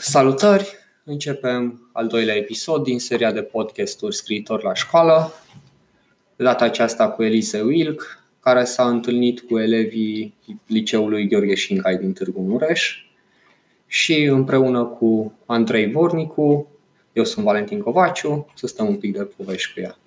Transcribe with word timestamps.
Salutări! 0.00 0.74
Începem 1.04 1.90
al 1.92 2.06
doilea 2.06 2.34
episod 2.34 2.82
din 2.82 2.98
seria 2.98 3.32
de 3.32 3.42
podcasturi 3.42 4.14
Scriitor 4.14 4.62
la 4.62 4.74
școală. 4.74 5.32
De 6.36 6.44
data 6.44 6.64
aceasta 6.64 7.08
cu 7.08 7.22
Elise 7.22 7.60
Wilk, 7.60 8.24
care 8.40 8.64
s-a 8.64 8.88
întâlnit 8.88 9.40
cu 9.40 9.58
elevii 9.58 10.34
liceului 10.66 11.28
Gheorghe 11.28 11.54
Șincai 11.54 11.96
din 11.96 12.12
Târgu 12.12 12.40
Mureș 12.40 13.04
și 13.86 14.22
împreună 14.22 14.84
cu 14.84 15.38
Andrei 15.46 15.90
Vornicu, 15.90 16.68
eu 17.12 17.24
sunt 17.24 17.44
Valentin 17.44 17.80
Covaciu, 17.80 18.52
să 18.54 18.66
stăm 18.66 18.86
un 18.86 18.96
pic 18.96 19.16
de 19.16 19.22
povești 19.22 19.72
cu 19.72 19.80
ea. 19.80 19.98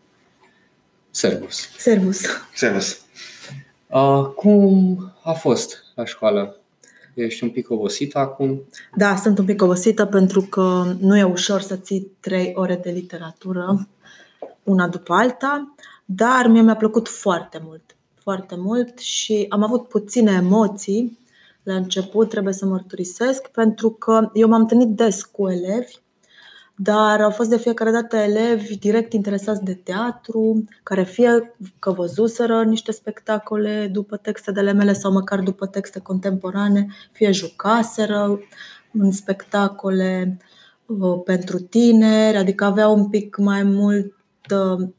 Servus! 1.10 1.70
Servus! 1.78 2.22
Servus! 2.54 3.02
Uh, 3.88 4.26
cum 4.36 4.98
a 5.24 5.32
fost 5.32 5.84
la 5.96 6.06
școală? 6.06 6.62
Ești 7.18 7.44
un 7.44 7.50
pic 7.50 7.70
obosită 7.70 8.18
acum? 8.18 8.62
Da, 8.96 9.16
sunt 9.16 9.38
un 9.38 9.46
pic 9.46 9.62
obosită 9.62 10.06
pentru 10.06 10.42
că 10.42 10.96
nu 11.00 11.18
e 11.18 11.24
ușor 11.24 11.62
să 11.62 11.76
ții 11.76 12.12
trei 12.20 12.52
ore 12.56 12.80
de 12.84 12.90
literatură 12.90 13.88
una 14.64 14.88
după 14.88 15.14
alta, 15.14 15.76
dar 16.06 16.48
mie 16.48 16.62
mi-a 16.62 16.76
plăcut 16.76 17.08
foarte 17.08 17.62
mult, 17.64 17.96
foarte 18.14 18.56
mult 18.58 19.00
și 19.00 19.46
am 19.50 19.64
avut 19.64 19.88
puține 19.88 20.32
emoții 20.32 21.18
la 21.64 21.76
început, 21.76 22.30
trebuie 22.30 22.54
să 22.54 22.66
mărturisesc, 22.66 23.48
pentru 23.48 23.90
că 23.90 24.30
eu 24.34 24.48
m-am 24.48 24.62
întâlnit 24.62 24.88
des 24.88 25.24
cu 25.24 25.50
elevi 25.50 25.96
dar 26.80 27.22
au 27.22 27.30
fost 27.30 27.50
de 27.50 27.58
fiecare 27.58 27.92
dată 27.92 28.16
elevi 28.16 28.78
direct 28.78 29.14
interesați 29.14 29.64
de 29.64 29.74
teatru, 29.74 30.64
care 30.84 31.04
fie 31.04 31.56
că 31.80 31.92
văzuseră 31.92 32.64
niște 32.64 32.92
spectacole 32.92 33.90
după 33.92 34.18
textele 34.18 34.72
mele 34.72 34.94
sau 34.94 35.12
măcar 35.12 35.40
după 35.40 35.66
texte 35.66 36.00
contemporane, 36.00 36.88
fie 37.12 37.32
jucaseră 37.32 38.40
în 38.92 39.12
spectacole 39.12 40.38
uh, 40.86 41.22
pentru 41.26 41.60
tineri, 41.60 42.38
adică 42.38 42.64
aveau 42.64 42.98
un 42.98 43.10
pic 43.10 43.38
mai 43.38 43.64
mult 43.64 44.17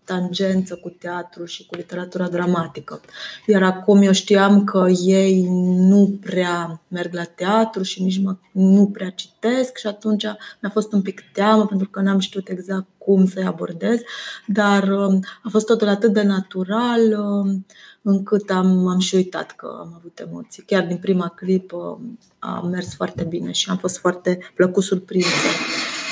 tangență 0.04 0.74
cu 0.74 0.88
teatru 0.88 1.44
și 1.44 1.66
cu 1.66 1.76
literatura 1.76 2.28
dramatică. 2.28 3.00
Iar 3.46 3.62
acum 3.62 4.02
eu 4.02 4.12
știam 4.12 4.64
că 4.64 4.86
ei 5.04 5.46
nu 5.78 6.18
prea 6.20 6.80
merg 6.88 7.14
la 7.14 7.24
teatru 7.24 7.82
și 7.82 8.02
nici 8.02 8.20
mă, 8.22 8.36
nu 8.52 8.86
prea 8.86 9.10
citesc 9.10 9.76
și 9.76 9.86
atunci 9.86 10.24
mi-a 10.60 10.70
fost 10.72 10.92
un 10.92 11.02
pic 11.02 11.20
teamă 11.32 11.66
pentru 11.66 11.88
că 11.88 12.00
n-am 12.00 12.18
știut 12.18 12.48
exact 12.48 12.86
cum 12.98 13.26
să-i 13.26 13.44
abordez, 13.44 14.00
dar 14.46 14.88
um, 14.88 15.20
a 15.42 15.48
fost 15.50 15.66
totul 15.66 15.88
atât 15.88 16.12
de 16.12 16.22
natural 16.22 17.00
um, 17.18 17.66
încât 18.02 18.50
am, 18.50 18.86
am 18.86 18.98
și 18.98 19.14
uitat 19.14 19.50
că 19.50 19.76
am 19.80 19.94
avut 19.96 20.18
emoții. 20.18 20.62
Chiar 20.62 20.86
din 20.86 20.96
prima 20.96 21.28
clipă 21.28 22.00
a 22.38 22.60
mers 22.60 22.94
foarte 22.94 23.24
bine 23.24 23.52
și 23.52 23.70
am 23.70 23.76
fost 23.76 23.98
foarte 23.98 24.38
plăcut 24.54 24.82
surprinsă 24.82 25.46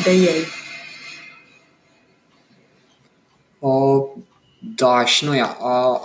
de 0.05 0.11
ei. 0.11 0.66
Da, 4.77 5.05
și 5.05 5.25
noi 5.25 5.43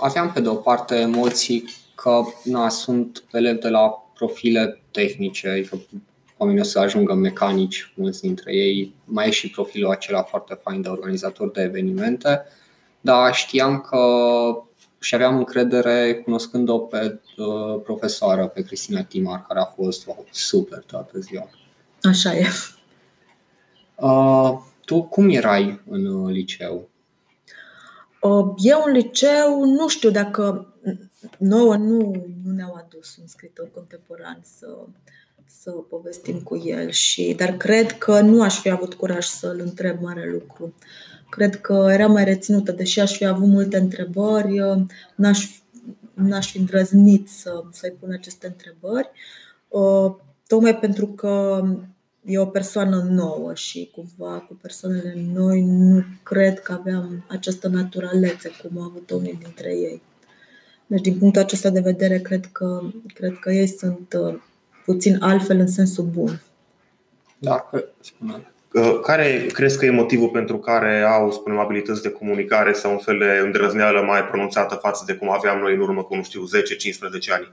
aveam 0.00 0.32
pe 0.32 0.40
de 0.40 0.48
o 0.48 0.54
parte 0.54 0.94
emoții 0.94 1.64
că 1.94 2.22
na, 2.44 2.68
sunt 2.68 3.24
elevi 3.32 3.60
de 3.60 3.68
la 3.68 4.10
profile 4.14 4.82
tehnice, 4.90 5.48
adică 5.48 5.80
oamenii 6.36 6.60
o 6.60 6.64
să 6.64 6.78
ajungă 6.78 7.14
mecanici, 7.14 7.92
mulți 7.96 8.20
dintre 8.20 8.54
ei. 8.54 8.94
Mai 9.04 9.26
e 9.26 9.30
și 9.30 9.50
profilul 9.50 9.90
acela 9.90 10.22
foarte 10.22 10.58
fain 10.62 10.82
de 10.82 10.88
organizator 10.88 11.50
de 11.50 11.62
evenimente, 11.62 12.42
dar 13.00 13.34
știam 13.34 13.80
că 13.80 13.98
și 15.00 15.14
aveam 15.14 15.36
încredere 15.36 16.14
cunoscând-o 16.24 16.78
pe 16.78 17.20
uh, 17.36 17.80
profesoară, 17.82 18.46
pe 18.46 18.62
Cristina 18.62 19.02
Timar, 19.02 19.44
care 19.48 19.60
a 19.60 19.64
fost 19.64 20.06
wow, 20.06 20.26
super 20.30 20.82
toată 20.86 21.18
ziua. 21.18 21.48
Așa 22.02 22.34
e. 22.34 22.46
Uh, 23.94 24.58
tu 24.84 25.02
cum 25.02 25.28
erai 25.28 25.80
în 25.90 26.06
uh, 26.06 26.32
liceu? 26.32 26.88
Eu 28.56 28.82
în 28.86 28.92
liceu 28.92 29.64
nu 29.64 29.88
știu 29.88 30.10
dacă 30.10 30.74
nouă 31.38 31.76
nu, 31.76 32.24
nu 32.44 32.52
ne-au 32.52 32.74
adus 32.74 33.16
un 33.16 33.26
scriitor 33.26 33.70
contemporan 33.74 34.40
să, 34.58 34.66
să 35.46 35.70
povestim 35.70 36.40
cu 36.40 36.56
el, 36.56 36.90
și, 36.90 37.34
dar 37.34 37.56
cred 37.56 37.98
că 37.98 38.20
nu 38.20 38.42
aș 38.42 38.60
fi 38.60 38.70
avut 38.70 38.94
curaj 38.94 39.24
să-l 39.24 39.60
întreb 39.64 40.00
mare 40.00 40.30
lucru. 40.30 40.74
Cred 41.30 41.60
că 41.60 41.88
era 41.90 42.06
mai 42.06 42.24
reținută, 42.24 42.72
deși 42.72 43.00
aș 43.00 43.16
fi 43.16 43.24
avut 43.24 43.48
multe 43.48 43.76
întrebări, 43.76 44.60
n-aș, 45.14 45.60
n-aș 46.14 46.50
fi 46.50 46.58
îndrăznit 46.58 47.28
să, 47.28 47.64
să-i 47.70 47.96
pun 48.00 48.12
aceste 48.12 48.46
întrebări, 48.46 49.10
tocmai 50.46 50.78
pentru 50.78 51.06
că 51.06 51.64
e 52.24 52.38
o 52.38 52.46
persoană 52.46 53.06
nouă 53.08 53.54
și 53.54 53.90
cumva 53.94 54.38
cu 54.38 54.58
persoanele 54.62 55.14
noi 55.32 55.60
nu 55.60 56.04
cred 56.22 56.60
că 56.60 56.72
aveam 56.72 57.24
această 57.28 57.68
naturalețe 57.68 58.50
cum 58.62 58.82
au 58.82 58.86
avut 58.88 59.10
unii 59.10 59.38
dintre 59.42 59.68
ei. 59.68 60.02
Deci 60.86 61.00
din 61.00 61.18
punctul 61.18 61.42
acesta 61.42 61.70
de 61.70 61.80
vedere 61.80 62.18
cred 62.18 62.48
că, 62.52 62.80
cred 63.14 63.38
că 63.40 63.50
ei 63.50 63.66
sunt 63.66 64.16
uh, 64.18 64.34
puțin 64.84 65.16
altfel 65.20 65.58
în 65.58 65.66
sensul 65.66 66.04
bun. 66.04 66.42
Da, 67.38 67.70
spune. 68.00 68.52
Uh, 68.74 69.00
care 69.02 69.46
crezi 69.52 69.78
că 69.78 69.84
e 69.84 69.90
motivul 69.90 70.28
pentru 70.28 70.58
care 70.58 71.02
au, 71.02 71.30
spunem, 71.30 71.58
abilități 71.58 72.02
de 72.02 72.10
comunicare 72.10 72.72
sau 72.72 72.92
un 72.92 72.98
fel 72.98 73.18
de 73.18 73.40
îndrăzneală 73.44 74.02
mai 74.02 74.24
pronunțată 74.24 74.74
față 74.74 75.04
de 75.06 75.14
cum 75.14 75.30
aveam 75.30 75.58
noi 75.58 75.74
în 75.74 75.80
urmă 75.80 76.02
cu, 76.02 76.14
nu 76.14 76.22
știu, 76.22 76.44
10-15 76.44 77.32
ani? 77.32 77.52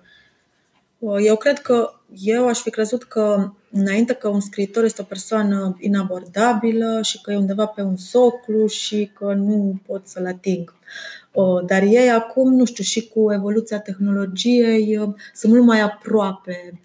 Uh, 0.99 1.17
eu 1.25 1.35
cred 1.35 1.59
că 1.59 1.93
eu 2.13 2.47
aș 2.47 2.59
fi 2.59 2.69
crezut 2.69 3.03
că 3.03 3.51
înainte 3.71 4.13
că 4.13 4.27
un 4.27 4.39
scriitor 4.39 4.83
este 4.83 5.01
o 5.01 5.05
persoană 5.05 5.75
inabordabilă 5.79 6.99
și 7.03 7.21
că 7.21 7.31
e 7.31 7.37
undeva 7.37 7.65
pe 7.65 7.81
un 7.81 7.95
soclu 7.95 8.67
și 8.67 9.11
că 9.13 9.33
nu 9.33 9.79
pot 9.85 10.07
să-l 10.07 10.25
ating. 10.25 10.73
Dar 11.65 11.81
ei 11.81 12.09
acum, 12.09 12.53
nu 12.53 12.65
știu, 12.65 12.83
și 12.83 13.07
cu 13.07 13.31
evoluția 13.31 13.79
tehnologiei 13.79 15.13
sunt 15.33 15.53
mult 15.53 15.65
mai 15.65 15.81
aproape 15.81 16.79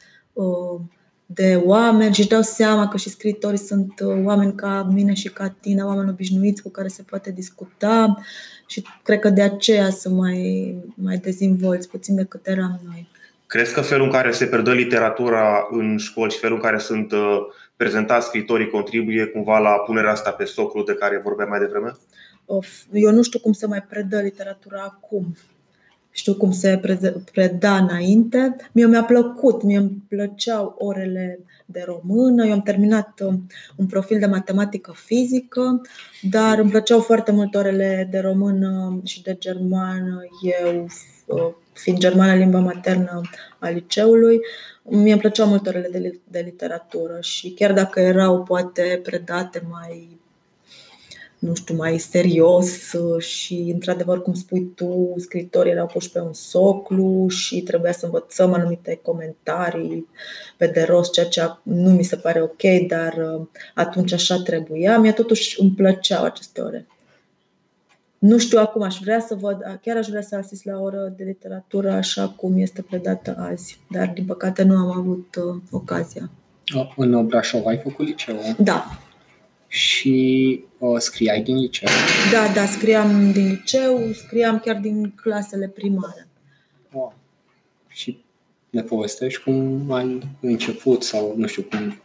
de 1.26 1.62
oameni 1.64 2.14
și 2.14 2.20
își 2.20 2.28
dau 2.28 2.42
seama 2.42 2.88
că 2.88 2.96
și 2.96 3.08
scriitorii 3.08 3.58
sunt 3.58 3.92
oameni 4.24 4.54
ca 4.54 4.88
mine 4.92 5.14
și 5.14 5.28
ca 5.28 5.48
tine, 5.60 5.82
oameni 5.82 6.10
obișnuiți 6.10 6.62
cu 6.62 6.68
care 6.68 6.88
se 6.88 7.02
poate 7.02 7.30
discuta 7.30 8.18
și 8.66 8.84
cred 9.02 9.18
că 9.18 9.30
de 9.30 9.42
aceea 9.42 9.90
sunt 9.90 10.16
mai, 10.16 10.74
mai 10.94 11.16
dezvolți 11.16 11.88
puțin 11.88 12.14
decât 12.14 12.46
eram 12.46 12.80
noi. 12.84 13.08
Crezi 13.46 13.74
că 13.74 13.80
felul 13.80 14.04
în 14.04 14.12
care 14.12 14.30
se 14.30 14.46
predă 14.46 14.72
literatura 14.72 15.66
în 15.70 15.96
școli 15.96 16.32
și 16.32 16.38
felul 16.38 16.56
în 16.56 16.62
care 16.62 16.78
sunt 16.78 17.12
uh, 17.12 17.38
prezentați 17.76 18.26
scritorii 18.26 18.70
contribuie 18.70 19.26
cumva 19.26 19.58
la 19.58 19.70
punerea 19.70 20.10
asta 20.10 20.30
pe 20.30 20.44
soclu 20.44 20.82
de 20.82 20.94
care 20.94 21.20
vorbeam 21.24 21.48
mai 21.48 21.58
devreme? 21.58 21.92
Eu 22.92 23.10
nu 23.10 23.22
știu 23.22 23.38
cum 23.38 23.52
se 23.52 23.66
mai 23.66 23.82
predă 23.82 24.20
literatura 24.20 24.82
acum. 24.82 25.36
Știu 26.16 26.34
cum 26.34 26.52
se 26.52 26.80
preda 27.32 27.76
înainte. 27.76 28.56
Mie 28.72 28.86
mi-a 28.86 29.04
plăcut, 29.04 29.62
mie 29.62 29.76
îmi 29.76 30.02
plăceau 30.08 30.74
orele 30.78 31.38
de 31.66 31.84
română. 31.86 32.46
Eu 32.46 32.52
am 32.52 32.60
terminat 32.60 33.20
uh, 33.20 33.34
un 33.76 33.86
profil 33.86 34.18
de 34.18 34.26
matematică 34.26 34.92
fizică, 34.96 35.80
dar 36.30 36.58
îmi 36.58 36.70
plăceau 36.70 37.00
foarte 37.00 37.32
mult 37.32 37.54
orele 37.54 38.08
de 38.10 38.18
română 38.18 39.00
și 39.04 39.22
de 39.22 39.36
germană. 39.38 40.22
Eu 40.42 40.86
uh, 41.26 41.54
fiind 41.72 41.98
germană 41.98 42.34
limba 42.34 42.58
maternă 42.58 43.20
a 43.58 43.68
liceului, 43.68 44.40
mie 44.82 45.12
îmi 45.12 45.20
plăceau 45.20 45.46
mult 45.46 45.66
orele 45.66 45.88
de, 45.92 46.20
de 46.30 46.40
literatură 46.44 47.18
și 47.20 47.50
chiar 47.50 47.72
dacă 47.72 48.00
erau 48.00 48.42
poate 48.42 49.00
predate 49.02 49.66
mai 49.70 50.18
nu 51.44 51.54
știu, 51.54 51.74
mai 51.74 51.98
serios 51.98 52.94
și, 53.18 53.70
într-adevăr, 53.72 54.22
cum 54.22 54.34
spui 54.34 54.72
tu, 54.74 55.14
scritorii 55.16 55.72
erau 55.72 55.86
puși 55.86 56.10
pe 56.10 56.20
un 56.20 56.32
soclu 56.32 57.28
și 57.28 57.62
trebuia 57.62 57.92
să 57.92 58.04
învățăm 58.04 58.52
anumite 58.52 59.00
comentarii 59.02 60.08
pe 60.56 60.66
de 60.66 60.82
rost, 60.82 61.12
ceea 61.12 61.26
ce 61.26 61.42
nu 61.62 61.90
mi 61.90 62.02
se 62.02 62.16
pare 62.16 62.42
ok, 62.42 62.86
dar 62.88 63.38
atunci 63.74 64.12
așa 64.12 64.42
trebuia. 64.42 64.98
Mie 64.98 65.12
totuși 65.12 65.60
îmi 65.60 65.70
plăceau 65.70 66.24
aceste 66.24 66.60
ore. 66.60 66.86
Nu 68.18 68.38
știu 68.38 68.58
acum, 68.58 68.82
aș 68.82 68.98
vrea 68.98 69.20
să 69.20 69.34
văd, 69.34 69.78
chiar 69.82 69.96
aș 69.96 70.06
vrea 70.06 70.22
să 70.22 70.36
asist 70.36 70.64
la 70.64 70.78
o 70.78 70.82
oră 70.82 71.14
de 71.16 71.24
literatură 71.24 71.90
așa 71.90 72.28
cum 72.28 72.58
este 72.58 72.82
predată 72.82 73.36
azi, 73.38 73.78
dar 73.90 74.10
din 74.14 74.24
păcate 74.24 74.62
nu 74.62 74.76
am 74.76 74.98
avut 74.98 75.36
uh, 75.36 75.62
ocazia. 75.70 76.30
În 76.96 77.26
Brașov 77.26 77.66
ai 77.66 77.78
făcut 77.78 78.06
liceu? 78.06 78.36
Da. 78.58 78.98
Și 79.74 80.64
uh, 80.78 80.98
scriai 80.98 81.42
din 81.42 81.56
liceu? 81.56 81.88
Da, 82.32 82.52
da, 82.52 82.66
scriam 82.66 83.32
din 83.32 83.48
liceu, 83.48 84.12
scriam 84.12 84.58
chiar 84.58 84.76
din 84.76 85.10
clasele 85.10 85.68
primare. 85.68 86.28
Wow. 86.92 87.14
Și 87.88 88.24
ne 88.70 88.82
povestești 88.82 89.42
cum 89.42 89.86
ai 89.92 90.18
început 90.40 91.02
sau 91.02 91.34
nu 91.36 91.46
știu 91.46 91.62
cum 91.62 91.98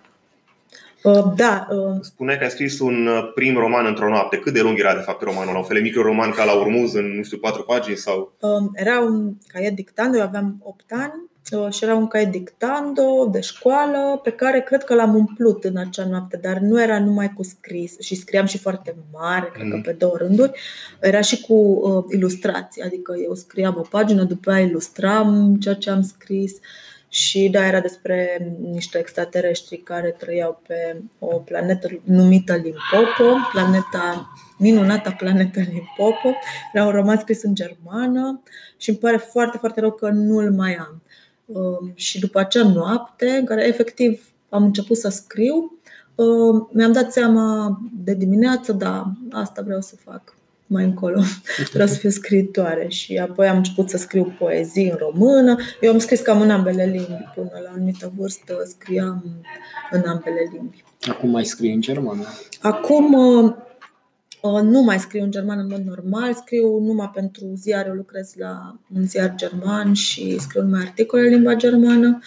Uh, 1.03 1.33
da. 1.35 1.67
Uh, 1.71 1.97
Spune 2.01 2.35
că 2.35 2.43
ai 2.43 2.49
scris 2.49 2.79
un 2.79 3.07
uh, 3.07 3.31
prim 3.35 3.57
roman 3.57 3.85
într-o 3.85 4.09
noapte. 4.09 4.37
Cât 4.37 4.53
de 4.53 4.61
lung 4.61 4.79
era 4.79 4.95
de 4.95 5.01
fapt 5.01 5.21
romanul 5.21 5.49
ăla? 5.49 5.57
Un 5.57 5.63
fel 5.63 5.75
de 5.75 5.81
micro-roman 5.81 6.31
ca 6.31 6.43
la 6.43 6.53
Urmuz 6.53 6.93
în, 6.93 7.15
nu 7.15 7.23
știu, 7.23 7.37
patru 7.37 7.63
pagini? 7.63 7.95
sau? 7.95 8.33
Um, 8.39 8.71
era 8.73 8.99
un 8.99 9.33
caiet 9.47 9.75
dictand, 9.75 10.15
eu 10.15 10.21
aveam 10.21 10.59
8 10.63 10.85
ani 10.91 11.13
uh, 11.13 11.38
și 11.69 11.83
era 11.83 11.95
un 11.95 12.07
cai 12.07 12.25
dictando 12.25 13.27
de 13.31 13.39
școală 13.39 14.19
pe 14.23 14.31
care 14.31 14.61
cred 14.61 14.83
că 14.83 14.93
l-am 14.93 15.15
umplut 15.15 15.63
în 15.63 15.77
acea 15.77 16.05
noapte, 16.05 16.37
dar 16.37 16.57
nu 16.57 16.81
era 16.81 16.99
numai 16.99 17.33
cu 17.33 17.43
scris 17.43 17.99
și 17.99 18.15
scriam 18.15 18.45
și 18.45 18.57
foarte 18.57 18.95
mare, 19.11 19.49
cred 19.53 19.69
că 19.69 19.75
Mm. 19.75 19.81
pe 19.81 19.91
două 19.91 20.15
rânduri, 20.17 20.59
era 20.99 21.21
și 21.21 21.41
cu 21.41 21.53
uh, 21.53 22.03
ilustrații, 22.09 22.81
adică 22.81 23.15
eu 23.25 23.33
scriam 23.35 23.75
o 23.77 23.81
pagină, 23.89 24.23
după 24.23 24.51
aia 24.51 24.65
ilustram 24.65 25.55
ceea 25.59 25.75
ce 25.75 25.89
am 25.89 26.01
scris 26.01 26.59
și 27.11 27.49
da, 27.51 27.65
era 27.65 27.79
despre 27.79 28.47
niște 28.61 28.97
extraterestri 28.97 29.77
care 29.77 30.09
trăiau 30.09 30.61
pe 30.67 31.01
o 31.19 31.35
planetă 31.35 31.87
numită 32.03 32.53
Limpopo, 32.53 33.37
planeta 33.51 34.33
minunata 34.57 35.11
planetă 35.11 35.59
Limpopo. 35.59 36.33
Era 36.73 36.85
un 36.85 36.91
roman 36.91 37.17
scris 37.17 37.43
în 37.43 37.55
germană 37.55 38.41
și 38.77 38.89
îmi 38.89 38.97
pare 38.97 39.17
foarte, 39.17 39.57
foarte 39.57 39.79
rău 39.79 39.91
că 39.91 40.09
nu-l 40.09 40.51
mai 40.51 40.75
am. 40.75 41.01
Um, 41.53 41.91
Și 41.95 42.19
după 42.19 42.39
acea 42.39 42.63
noapte, 42.63 43.29
în 43.29 43.45
care 43.45 43.67
efectiv 43.67 44.23
am 44.49 44.63
început 44.63 44.97
să 44.97 45.09
scriu, 45.09 45.79
um, 46.15 46.69
mi-am 46.73 46.91
dat 46.91 47.11
seama 47.11 47.79
de 48.03 48.13
dimineață, 48.13 48.71
da, 48.71 49.11
asta 49.31 49.61
vreau 49.61 49.81
să 49.81 49.95
fac 49.95 50.35
mai 50.69 50.83
încolo. 50.83 51.21
Vreau 51.73 51.87
să 51.87 51.95
fiu 51.95 52.09
scriitoare 52.09 52.87
și 52.87 53.17
apoi 53.17 53.47
am 53.47 53.57
început 53.57 53.89
să 53.89 53.97
scriu 53.97 54.35
poezii 54.39 54.89
în 54.89 54.95
română. 54.95 55.55
Eu 55.81 55.91
am 55.91 55.99
scris 55.99 56.19
cam 56.19 56.41
în 56.41 56.49
ambele 56.49 56.83
limbi. 56.85 57.29
Până 57.35 57.49
la 57.53 57.69
o 57.69 57.73
anumită 57.73 58.11
vârstă 58.17 58.63
scriam 58.65 59.23
în 59.91 60.03
ambele 60.07 60.49
limbi. 60.53 60.83
Acum 61.09 61.29
mai 61.29 61.45
scrii 61.45 61.73
în 61.73 61.81
germană. 61.81 62.23
Acum 62.61 63.13
uh, 63.13 63.43
uh, 63.43 63.55
nu 64.61 64.81
mai 64.81 64.99
scriu 64.99 65.23
în 65.23 65.31
germană 65.31 65.61
în 65.61 65.67
mod 65.71 65.83
normal, 65.85 66.33
scriu 66.33 66.79
numai 66.79 67.11
pentru 67.13 67.51
ziare, 67.55 67.87
eu 67.87 67.95
lucrez 67.95 68.33
la 68.35 68.79
un 68.95 69.07
ziar 69.07 69.33
german 69.35 69.93
și 69.93 70.39
scriu 70.39 70.61
numai 70.61 70.81
articole 70.81 71.21
în 71.21 71.29
limba 71.29 71.53
germană, 71.53 72.19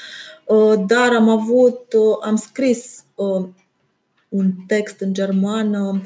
Uh, 0.45 0.85
dar 0.87 1.13
am 1.13 1.29
avut, 1.29 1.93
uh, 1.93 2.17
am 2.21 2.37
scris 2.37 3.05
uh, 3.15 3.49
un 4.29 4.53
text 4.67 5.01
în 5.01 5.13
germană 5.13 6.01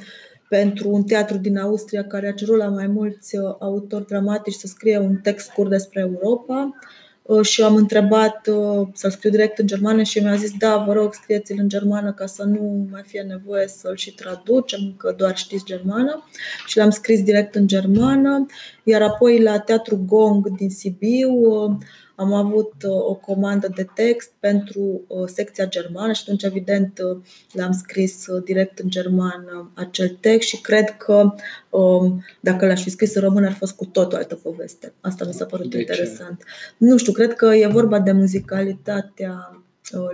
pentru 0.48 0.88
un 0.88 1.02
teatru 1.02 1.36
din 1.36 1.58
Austria 1.58 2.04
care 2.04 2.28
a 2.28 2.32
cerut 2.32 2.56
la 2.56 2.68
mai 2.68 2.86
mulți 2.86 3.36
uh, 3.36 3.54
autori 3.58 4.06
dramatici 4.06 4.54
să 4.54 4.66
scrie 4.66 4.98
un 4.98 5.16
text 5.16 5.46
scurt 5.46 5.70
despre 5.70 6.00
Europa. 6.00 6.74
Uh, 6.74 7.05
și 7.43 7.62
am 7.62 7.75
întrebat 7.75 8.46
uh, 8.46 8.88
să 8.93 9.08
scriu 9.08 9.31
direct 9.31 9.58
în 9.58 9.67
germană 9.67 10.02
și 10.02 10.19
mi-a 10.19 10.34
zis 10.34 10.50
da, 10.58 10.76
vă 10.87 10.93
rog, 10.93 11.14
scrieți-l 11.14 11.56
în 11.58 11.69
germană 11.69 12.12
ca 12.12 12.26
să 12.26 12.43
nu 12.44 12.87
mai 12.90 13.02
fie 13.06 13.20
nevoie 13.20 13.69
să-l 13.69 13.96
și 13.96 14.14
traducem, 14.14 14.94
că 14.96 15.14
doar 15.17 15.37
știți 15.37 15.64
germană. 15.64 16.25
Și 16.67 16.76
l-am 16.76 16.90
scris 16.90 17.23
direct 17.23 17.55
în 17.55 17.67
germană, 17.67 18.46
iar 18.82 19.02
apoi 19.02 19.43
la 19.43 19.58
Teatru 19.58 20.05
Gong 20.06 20.49
din 20.56 20.70
Sibiu 20.70 21.31
uh, 21.31 21.76
am 22.16 22.32
avut 22.32 22.72
uh, 22.82 22.90
o 22.90 23.14
comandă 23.14 23.68
de 23.74 23.86
text 23.94 24.30
pentru 24.40 25.00
uh, 25.06 25.22
secția 25.26 25.66
germană 25.66 26.12
și 26.12 26.20
atunci 26.22 26.42
evident 26.42 26.98
uh, 26.98 27.18
l-am 27.52 27.72
scris 27.72 28.26
uh, 28.26 28.42
direct 28.44 28.78
în 28.78 28.90
germană 28.90 29.70
acel 29.74 30.16
text 30.20 30.48
și 30.48 30.60
cred 30.60 30.96
că 30.96 31.34
um, 31.70 32.24
dacă 32.40 32.66
l-aș 32.66 32.82
fi 32.82 32.90
scris 32.90 33.14
în 33.14 33.22
română 33.22 33.46
ar 33.46 33.52
fi 33.52 33.58
fost 33.58 33.76
cu 33.76 33.84
tot 33.84 34.12
o 34.12 34.16
altă 34.16 34.34
poveste. 34.34 34.92
Asta 35.00 35.24
mi 35.24 35.32
s-a 35.32 35.44
părut 35.44 35.70
De 35.70 35.76
ce? 35.76 35.80
interesant. 35.80 36.44
Nu 36.76 36.96
știu, 36.96 37.12
cred 37.12 37.34
că 37.34 37.54
e 37.54 37.66
vorba 37.66 38.00
de 38.00 38.12
muzicalitatea 38.12 39.50
uh, 39.52 39.55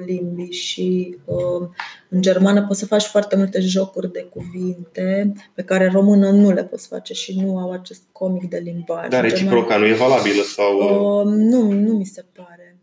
limbii 0.07 0.53
și 0.53 1.17
uh, 1.25 1.69
în 2.09 2.21
germană 2.23 2.67
poți 2.67 2.79
să 2.79 2.87
faci 2.87 3.03
foarte 3.05 3.37
multe 3.37 3.61
jocuri 3.61 4.13
de 4.13 4.27
cuvinte 4.31 5.33
pe 5.55 5.63
care 5.63 5.85
în 5.85 5.93
română 5.93 6.31
nu 6.31 6.51
le 6.53 6.65
poți 6.65 6.87
face 6.89 7.13
și 7.13 7.41
nu 7.41 7.59
au 7.59 7.71
acest 7.73 8.03
comic 8.13 8.49
de 8.51 8.61
limbaj. 8.65 9.09
Dar 9.09 9.25
În 9.25 9.31
germană- 9.31 9.51
reciproca 9.51 9.77
nu 9.77 9.87
e 9.87 9.93
valabilă 9.95 10.43
sau... 10.43 10.77
uh, 10.79 11.27
Uh, 11.27 11.33
nu, 11.35 11.71
nu 11.73 11.93
mi 11.93 12.05
se 12.05 12.25
pare. 12.33 12.77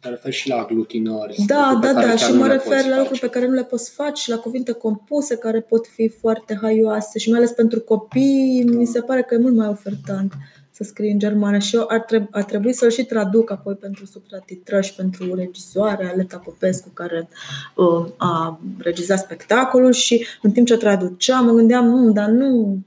Te 0.00 0.10
referi 0.10 0.34
și 0.34 0.48
la 0.48 0.56
aglutinări. 0.56 1.44
Da, 1.46 1.70
lucruri 1.72 1.80
da, 1.80 1.88
pe 1.88 1.94
care 1.94 2.06
da, 2.06 2.08
chiar 2.08 2.18
și 2.18 2.32
nu 2.32 2.38
mă 2.38 2.46
le 2.46 2.52
refer 2.52 2.76
poți 2.76 2.88
la 2.88 2.96
lucruri 2.98 3.18
face. 3.18 3.30
pe 3.30 3.38
care 3.38 3.46
nu 3.50 3.54
le 3.54 3.64
poți 3.64 3.90
face 3.90 4.22
și 4.22 4.30
la 4.30 4.36
cuvinte 4.36 4.72
compuse 4.72 5.36
care 5.36 5.60
pot 5.60 5.86
fi 5.86 6.08
foarte 6.08 6.58
haioase 6.62 7.18
și 7.18 7.28
mai 7.28 7.38
ales 7.38 7.50
pentru 7.50 7.80
copii, 7.80 8.64
mi 8.66 8.86
se 8.86 9.00
pare 9.00 9.22
că 9.22 9.34
e 9.34 9.38
mult 9.38 9.54
mai 9.54 9.68
ofertant 9.68 10.32
să 10.76 10.84
scrii 10.84 11.10
în 11.10 11.18
germană 11.18 11.58
și 11.58 11.76
eu 11.76 11.84
ar, 11.88 12.00
trebui, 12.00 12.28
ar 12.30 12.44
trebui 12.44 12.72
să-l 12.72 12.90
și 12.90 13.04
traduc 13.04 13.50
apoi 13.50 13.74
pentru 13.74 14.06
subtitrări 14.06 14.86
și 14.86 14.94
pentru 14.94 15.34
regizoare, 15.34 16.06
Aleta 16.06 16.36
Popescu, 16.36 16.88
care 16.88 17.28
uh, 17.74 18.06
a 18.16 18.60
regizat 18.78 19.18
spectacolul 19.18 19.92
și 19.92 20.26
în 20.42 20.50
timp 20.50 20.66
ce 20.66 20.76
traduceam 20.76 21.44
mă 21.44 21.52
gândeam, 21.52 21.84
nu, 21.84 22.12
dar 22.12 22.28
nu, 22.28 22.78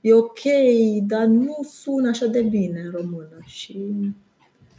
e 0.00 0.12
ok, 0.12 0.40
dar 1.02 1.24
nu 1.24 1.66
sună 1.70 2.08
așa 2.08 2.26
de 2.26 2.42
bine 2.42 2.80
în 2.84 2.90
română 2.90 3.38
și 3.46 3.78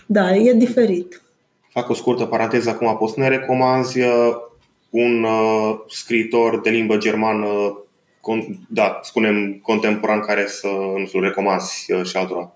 da, 0.06 0.36
e 0.36 0.54
diferit. 0.54 1.22
Fac 1.70 1.90
o 1.90 1.94
scurtă 1.94 2.26
paranteză 2.26 2.70
acum. 2.70 2.98
Poți 2.98 3.14
să 3.14 3.20
ne 3.20 3.28
recomanzi 3.28 4.00
uh, 4.00 4.36
un 4.90 5.24
uh, 5.24 5.80
scriitor 5.88 6.62
de 6.62 6.70
limbă 6.70 6.98
germană, 6.98 7.48
con- 7.48 7.86
da, 8.68 9.00
spunem 9.04 9.60
contemporan, 9.62 10.20
care 10.20 10.46
să, 10.48 10.68
nu 10.98 11.06
știu, 11.06 11.20
recomanzi 11.20 11.92
uh, 11.92 12.06
și 12.06 12.18
altora, 12.18 12.56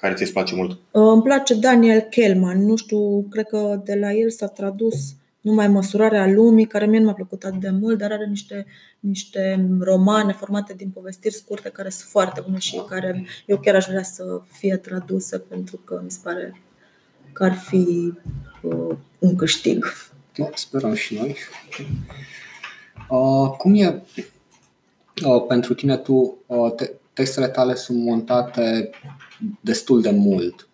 care 0.00 0.14
ți-ți 0.14 0.32
place 0.32 0.54
mult? 0.54 0.70
Uh, 0.70 0.78
Îmi 0.90 1.22
place 1.22 1.54
Daniel 1.54 2.00
Kellman. 2.00 2.64
Nu 2.64 2.76
știu, 2.76 3.26
cred 3.30 3.46
că 3.46 3.80
de 3.84 3.94
la 3.94 4.12
el 4.12 4.30
s-a 4.30 4.46
tradus 4.46 5.14
numai 5.40 5.68
Măsurarea 5.68 6.26
lumii, 6.26 6.66
care 6.66 6.86
mie 6.86 6.98
nu 6.98 7.04
mi-a 7.04 7.14
plăcut 7.14 7.44
atât 7.44 7.60
de 7.60 7.70
mult, 7.70 7.98
dar 7.98 8.12
are 8.12 8.26
niște, 8.26 8.66
niște 9.00 9.68
romane 9.80 10.32
formate 10.32 10.74
din 10.74 10.90
povestiri 10.90 11.34
scurte 11.34 11.68
care 11.68 11.88
sunt 11.88 12.08
foarte 12.10 12.40
bune 12.40 12.58
și 12.58 12.82
care 12.88 13.26
eu 13.46 13.58
chiar 13.58 13.74
aș 13.74 13.86
vrea 13.86 14.02
să 14.02 14.40
fie 14.52 14.76
traduse 14.76 15.38
pentru 15.38 15.76
că 15.76 16.00
mi 16.04 16.10
se 16.10 16.18
pare 16.22 16.60
că 17.32 17.44
ar 17.44 17.54
fi 17.54 18.12
uh, 18.62 18.96
un 19.18 19.36
câștig. 19.36 19.84
Da, 20.36 20.48
sperăm 20.54 20.94
și 20.94 21.14
noi. 21.14 21.36
Uh, 23.08 23.50
cum 23.58 23.74
e 23.74 23.86
uh, 23.86 24.24
pentru 25.48 25.74
tine 25.74 25.96
tu, 25.96 26.36
uh, 26.46 26.72
te- 26.74 26.92
textele 27.12 27.48
tale 27.48 27.74
sunt 27.74 27.98
montate 27.98 28.90
destul 29.60 30.02
de 30.02 30.10
mult 30.10 30.68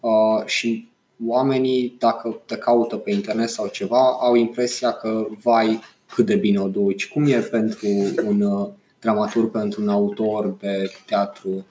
uh, 0.00 0.46
și 0.46 0.88
oamenii, 1.26 1.96
dacă 1.98 2.40
te 2.46 2.56
caută 2.56 2.96
pe 2.96 3.10
internet 3.10 3.48
sau 3.48 3.66
ceva, 3.66 4.16
au 4.20 4.34
impresia 4.34 4.92
că, 4.92 5.26
vai, 5.42 5.80
cât 6.14 6.26
de 6.26 6.36
bine 6.36 6.60
o 6.60 6.68
duci. 6.68 7.08
Cum 7.08 7.26
e 7.26 7.38
pentru 7.38 7.88
un 8.26 8.40
uh, 8.40 8.68
dramaturg, 9.00 9.50
pentru 9.50 9.82
un 9.82 9.88
autor 9.88 10.56
de 10.60 10.90
teatru 11.06 11.66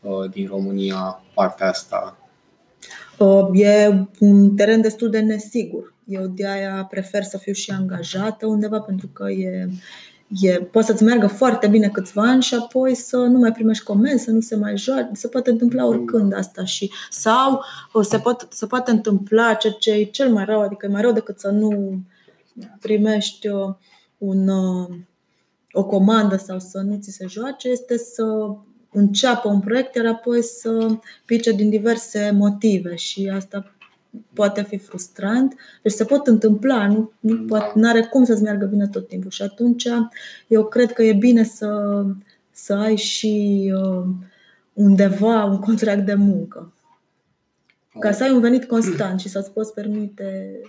uh, 0.00 0.30
din 0.30 0.46
România 0.46 1.22
partea 1.34 1.68
asta? 1.68 2.18
Uh, 3.18 3.48
E 3.52 4.06
un 4.18 4.54
teren 4.56 4.80
destul 4.80 5.10
de 5.10 5.20
nesigur. 5.20 5.94
Eu 6.08 6.26
de 6.26 6.46
aia 6.46 6.86
prefer 6.90 7.22
să 7.22 7.38
fiu 7.38 7.52
și 7.52 7.70
angajată 7.70 8.46
undeva 8.46 8.80
pentru 8.80 9.06
că 9.12 9.30
e, 9.30 9.68
e, 10.40 10.58
poate 10.58 10.86
să-ți 10.86 11.02
meargă 11.02 11.26
foarte 11.26 11.66
bine 11.66 11.88
câțiva 11.88 12.22
ani 12.22 12.42
și 12.42 12.54
apoi 12.54 12.94
să 12.94 13.16
nu 13.16 13.38
mai 13.38 13.52
primești 13.52 13.84
comenzi, 13.84 14.24
să 14.24 14.30
nu 14.30 14.40
se 14.40 14.56
mai 14.56 14.76
joace. 14.76 15.10
Se 15.12 15.28
poate 15.28 15.50
întâmpla 15.50 15.86
oricând 15.86 16.34
asta 16.34 16.64
și 16.64 16.90
sau 17.10 17.64
uh, 17.92 18.04
se, 18.04 18.18
pot, 18.18 18.46
se 18.50 18.66
poate 18.66 18.90
întâmpla 18.90 19.54
ceea 19.54 19.72
ce 19.72 19.92
e 19.92 20.04
cel 20.04 20.32
mai 20.32 20.44
rău, 20.44 20.60
adică 20.60 20.86
e 20.86 20.92
mai 20.92 21.02
rău 21.02 21.12
decât 21.12 21.38
să 21.38 21.48
nu 21.50 22.00
primești 22.80 23.48
uh, 23.48 23.74
un, 24.18 24.48
uh, 24.48 24.88
o 25.72 25.84
comandă 25.84 26.36
sau 26.36 26.58
să 26.58 26.78
nu 26.78 26.98
ți 27.00 27.10
se 27.10 27.26
joace, 27.28 27.68
este 27.68 27.96
să 27.96 28.24
înceapă 28.90 29.48
un 29.48 29.60
proiect, 29.60 29.94
iar 29.94 30.06
apoi 30.06 30.42
să 30.42 30.98
pice 31.24 31.52
din 31.52 31.70
diverse 31.70 32.30
motive 32.34 32.94
și 32.94 33.30
asta 33.34 33.73
poate 34.32 34.62
fi 34.62 34.76
frustrant. 34.76 35.54
Deci 35.82 35.92
se 35.92 36.04
pot 36.04 36.26
întâmpla, 36.26 36.86
nu, 36.86 37.12
nu 37.74 37.88
are 37.88 38.02
cum 38.02 38.24
să-ți 38.24 38.42
meargă 38.42 38.64
bine 38.64 38.86
tot 38.86 39.08
timpul. 39.08 39.30
Și 39.30 39.42
atunci 39.42 39.88
eu 40.46 40.64
cred 40.64 40.92
că 40.92 41.02
e 41.02 41.12
bine 41.12 41.44
să, 41.44 42.02
să 42.50 42.74
ai 42.74 42.96
și 42.96 43.72
uh, 43.74 44.04
undeva 44.72 45.44
un 45.44 45.58
contract 45.58 46.04
de 46.04 46.14
muncă. 46.14 46.72
Ca 47.98 48.12
să 48.12 48.22
ai 48.24 48.30
un 48.30 48.40
venit 48.40 48.64
constant 48.64 49.20
și 49.20 49.28
să-ți 49.28 49.52
poți 49.52 49.74
permite 49.74 50.60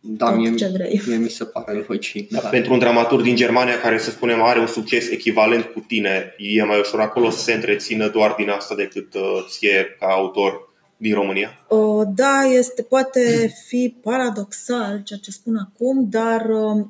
Da, 0.00 0.28
tot 0.28 0.36
mie, 0.36 0.54
ce 0.54 0.68
vrei. 0.68 1.02
mie 1.06 1.16
mi 1.16 1.28
se 1.28 1.44
pare 1.44 1.84
logic. 1.88 2.30
Da. 2.30 2.40
Da. 2.42 2.48
Pentru 2.48 2.72
un 2.72 2.78
dramaturg 2.78 3.22
din 3.22 3.36
Germania 3.36 3.80
care, 3.80 3.98
să 3.98 4.10
spunem, 4.10 4.42
are 4.42 4.60
un 4.60 4.66
succes 4.66 5.10
echivalent 5.10 5.64
cu 5.64 5.80
tine, 5.80 6.34
e 6.38 6.64
mai 6.64 6.78
ușor 6.78 7.00
acolo 7.00 7.30
să 7.30 7.38
se 7.38 7.52
întrețină 7.52 8.08
doar 8.08 8.34
din 8.38 8.50
asta 8.50 8.74
decât 8.74 9.14
uh, 9.14 9.46
ție 9.48 9.96
ca 9.98 10.06
autor 10.06 10.65
din 10.96 11.14
România? 11.14 11.50
Uh, 11.68 12.06
Da, 12.14 12.40
este, 12.42 12.82
poate 12.82 13.54
fi 13.66 13.96
paradoxal 14.02 15.02
ceea 15.02 15.18
ce 15.22 15.30
spun 15.30 15.56
acum, 15.56 16.06
dar 16.08 16.46
uh, 16.50 16.86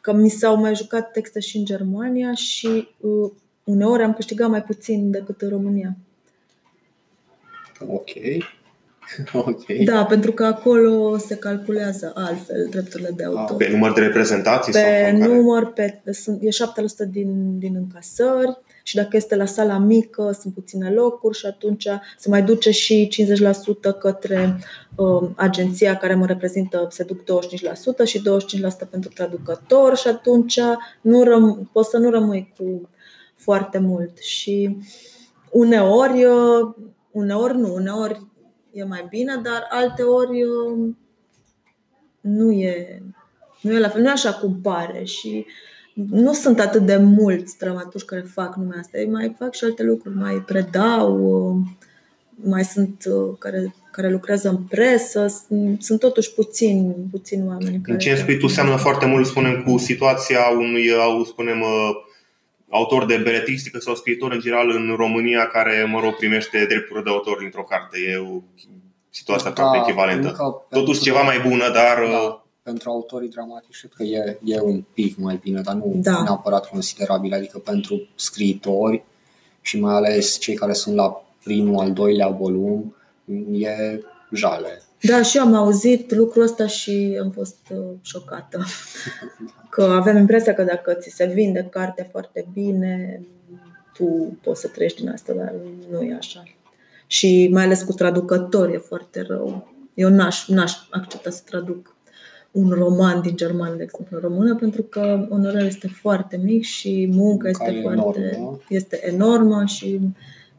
că 0.00 0.12
mi 0.12 0.28
s-au 0.28 0.56
mai 0.56 0.74
jucat 0.74 1.10
texte 1.10 1.40
și 1.40 1.56
în 1.56 1.64
Germania 1.64 2.34
și 2.34 2.88
uh, 3.00 3.30
uneori 3.64 4.02
am 4.02 4.12
câștigat 4.12 4.48
mai 4.48 4.62
puțin 4.62 5.10
decât 5.10 5.40
în 5.40 5.48
România. 5.48 5.96
Ok. 7.86 8.10
ok. 9.32 9.66
Da, 9.84 10.04
pentru 10.04 10.32
că 10.32 10.44
acolo 10.44 11.18
se 11.18 11.36
calculează 11.36 12.12
altfel 12.14 12.66
drepturile 12.70 13.10
de 13.16 13.24
autor. 13.24 13.56
Pe 13.56 13.70
număr 13.70 13.92
de 13.92 14.00
reprezentații? 14.00 14.72
sau 14.72 14.82
Pe 14.82 15.02
cam 15.10 15.18
care? 15.18 15.32
număr, 15.32 15.72
pe, 15.72 16.00
sunt, 16.10 16.42
e 16.42 16.48
7% 17.06 17.10
din, 17.10 17.58
din 17.58 17.74
încasări 17.74 18.58
și 18.88 18.94
dacă 18.94 19.16
este 19.16 19.36
la 19.36 19.44
sala 19.44 19.78
mică 19.78 20.36
sunt 20.40 20.54
puține 20.54 20.90
locuri 20.90 21.38
și 21.38 21.46
atunci 21.46 21.88
se 22.18 22.28
mai 22.28 22.42
duce 22.42 22.70
și 22.70 23.24
50% 23.92 23.98
către 23.98 24.58
uh, 24.96 25.30
agenția 25.36 25.96
care 25.96 26.14
mă 26.14 26.26
reprezintă, 26.26 26.86
se 26.90 27.04
duc 27.04 27.22
25% 27.22 27.24
și 28.04 28.22
25% 28.86 28.90
pentru 28.90 29.10
traducător 29.14 29.96
și 29.96 30.08
atunci 30.08 30.60
nu 31.00 31.22
răm- 31.22 31.72
poți 31.72 31.90
să 31.90 31.98
nu 31.98 32.10
rămâi 32.10 32.54
cu 32.56 32.88
foarte 33.34 33.78
mult. 33.78 34.18
Și 34.18 34.76
uneori, 35.50 36.24
uh, 36.24 36.74
uneori 37.10 37.58
nu, 37.58 37.74
uneori 37.74 38.26
e 38.72 38.84
mai 38.84 39.06
bine, 39.08 39.40
dar 39.42 39.66
alte 39.70 40.02
ori 40.02 40.42
uh, 40.42 40.94
nu 42.20 42.52
e, 42.52 43.02
nu 43.60 43.72
e 43.72 43.78
la 43.78 43.88
fel, 43.88 44.00
nu 44.00 44.08
e 44.08 44.10
așa 44.10 44.34
cum 44.34 44.60
pare 44.60 45.04
și 45.04 45.46
nu 46.06 46.32
sunt 46.32 46.60
atât 46.60 46.82
de 46.82 46.96
mulți 46.96 47.58
dramaturgi 47.58 48.04
care 48.06 48.20
fac 48.20 48.56
numai 48.56 48.76
asta. 48.80 48.98
Ei 48.98 49.08
mai 49.08 49.34
fac 49.38 49.54
și 49.54 49.64
alte 49.64 49.82
lucruri, 49.82 50.16
mai 50.16 50.34
predau, 50.34 51.62
mai 52.34 52.64
sunt 52.64 53.04
uh, 53.08 53.36
care, 53.38 53.74
care 53.92 54.10
lucrează 54.10 54.48
în 54.48 54.56
presă, 54.56 55.26
sunt 55.78 56.00
totuși 56.00 56.34
puțini, 56.34 56.94
puțini 57.10 57.46
oameni. 57.46 57.80
Care 57.82 57.98
ce 57.98 58.14
spui 58.14 58.38
tu 58.38 58.46
seamănă 58.46 58.76
foarte 58.76 59.06
mult, 59.06 59.26
spunem, 59.26 59.62
cu 59.62 59.78
situația 59.78 60.40
unui, 60.52 60.92
au, 60.92 61.24
spunem, 61.24 61.60
uh, 61.60 61.90
autor 62.70 63.06
de 63.06 63.16
beletristică 63.16 63.78
sau 63.78 63.94
scriitor 63.94 64.32
în 64.32 64.40
general 64.40 64.70
în 64.70 64.94
România 64.96 65.46
care, 65.46 65.88
mă 65.90 66.00
rog, 66.00 66.16
primește 66.16 66.64
drepturi 66.68 67.04
de 67.04 67.10
autor 67.10 67.38
dintr-o 67.38 67.62
carte. 67.62 67.98
E 67.98 68.16
o 68.16 68.42
situație 69.10 69.50
da, 69.54 69.62
aproape 69.62 69.88
echivalentă. 69.88 70.36
Totuși 70.70 71.00
ceva 71.00 71.20
mai 71.20 71.40
bună, 71.48 71.70
dar... 71.70 71.96
Da, 72.10 72.18
uh, 72.18 72.46
pentru 72.68 72.90
autorii 72.90 73.28
dramatici 73.28 73.78
cred 73.78 73.92
că 73.96 74.02
e, 74.02 74.38
e 74.44 74.60
un 74.60 74.84
pic 74.94 75.16
mai 75.16 75.38
bine, 75.42 75.60
dar 75.60 75.74
nu 75.74 75.92
da. 75.94 76.22
neapărat 76.22 76.68
considerabil. 76.68 77.32
Adică 77.32 77.58
pentru 77.58 78.08
scriitori 78.14 79.04
și 79.60 79.80
mai 79.80 79.94
ales 79.94 80.38
cei 80.38 80.54
care 80.54 80.72
sunt 80.72 80.94
la 80.94 81.24
primul, 81.44 81.78
al 81.78 81.92
doilea 81.92 82.28
volum, 82.28 82.94
e 83.52 84.00
jale. 84.32 84.82
Da, 85.00 85.22
și 85.22 85.36
eu 85.36 85.42
am 85.42 85.54
auzit 85.54 86.14
lucrul 86.14 86.42
ăsta 86.42 86.66
și 86.66 87.18
am 87.22 87.30
fost 87.30 87.58
uh, 87.70 87.94
șocată. 88.02 88.64
Că 89.70 89.82
avem 89.82 90.16
impresia 90.16 90.54
că 90.54 90.62
dacă 90.62 90.94
ți 90.94 91.10
se 91.10 91.26
vinde 91.26 91.68
cartea 91.70 92.08
foarte 92.10 92.46
bine, 92.52 93.20
tu 93.92 94.38
poți 94.42 94.60
să 94.60 94.68
treci 94.68 94.94
din 94.94 95.08
asta, 95.08 95.32
dar 95.32 95.54
nu 95.90 96.02
e 96.02 96.14
așa. 96.14 96.42
Și 97.06 97.48
mai 97.52 97.64
ales 97.64 97.82
cu 97.82 97.92
traducători 97.92 98.72
e 98.72 98.78
foarte 98.78 99.24
rău. 99.28 99.68
Eu 99.94 100.08
n-aș, 100.08 100.46
n-aș 100.46 100.72
accepta 100.90 101.30
să 101.30 101.42
traduc 101.44 101.96
un 102.58 102.70
roman 102.70 103.20
din 103.20 103.36
germană, 103.36 103.74
de 103.74 103.82
exemplu, 103.82 104.16
în 104.16 104.28
română, 104.28 104.54
pentru 104.54 104.82
că 104.82 105.26
onorul 105.30 105.60
este 105.60 105.88
foarte 105.88 106.36
mic 106.36 106.62
și 106.62 107.08
munca 107.12 107.48
este 107.48 107.64
Care 107.64 107.80
foarte 107.80 108.20
enormă. 108.34 108.60
este 108.68 109.00
enormă 109.06 109.64
și 109.64 110.00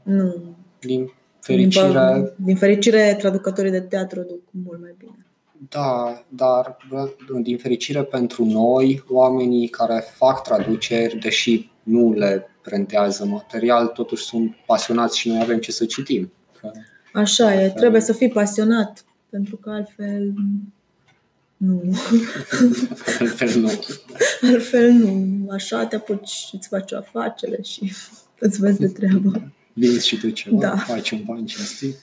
nu. 0.04 0.56
Din 0.80 1.12
fericire. 1.40 2.14
Din, 2.14 2.46
din 2.46 2.56
fericire, 2.56 3.16
traducătorii 3.20 3.72
de 3.72 3.80
teatru 3.80 4.22
duc 4.22 4.40
mult 4.66 4.80
mai 4.82 4.96
bine. 4.98 5.26
Da, 5.70 6.24
dar 6.28 6.78
din 7.42 7.58
fericire 7.58 8.04
pentru 8.04 8.46
noi, 8.46 9.04
oamenii 9.10 9.68
care 9.68 10.04
fac 10.16 10.44
traduceri, 10.44 11.18
deși 11.18 11.72
nu 11.84 12.14
le 12.14 12.48
prentează 12.62 13.26
material, 13.26 13.88
totuși 13.88 14.24
sunt 14.24 14.56
pasionați 14.66 15.18
și 15.18 15.30
noi 15.30 15.40
avem 15.42 15.58
ce 15.60 15.72
să 15.72 15.86
citim. 15.86 16.32
Că, 16.62 16.72
Așa 17.14 17.64
e, 17.64 17.70
trebuie 17.70 18.02
să 18.02 18.14
fii 18.14 18.30
pasionat, 18.30 19.06
pentru 19.30 19.56
că 19.56 19.70
altfel 19.70 20.34
nu. 21.60 21.82
Altfel 23.20 23.60
nu. 23.60 23.72
Altfel 24.42 24.92
nu. 24.92 25.48
Așa 25.52 25.86
te 25.86 25.96
apuci 25.96 26.28
și 26.28 26.56
îți 26.56 26.68
faci 26.68 26.92
o 26.92 26.98
afacere 26.98 27.62
și 27.62 27.92
îți 28.40 28.60
vezi 28.60 28.80
de 28.80 28.88
treabă. 28.88 29.52
Vinzi 29.74 30.08
și 30.08 30.18
tu 30.18 30.30
ceva, 30.30 30.58
da. 30.58 30.78
faci 30.78 31.12
un 31.12 31.24
bani 31.26 31.46
cinstit. 31.46 31.96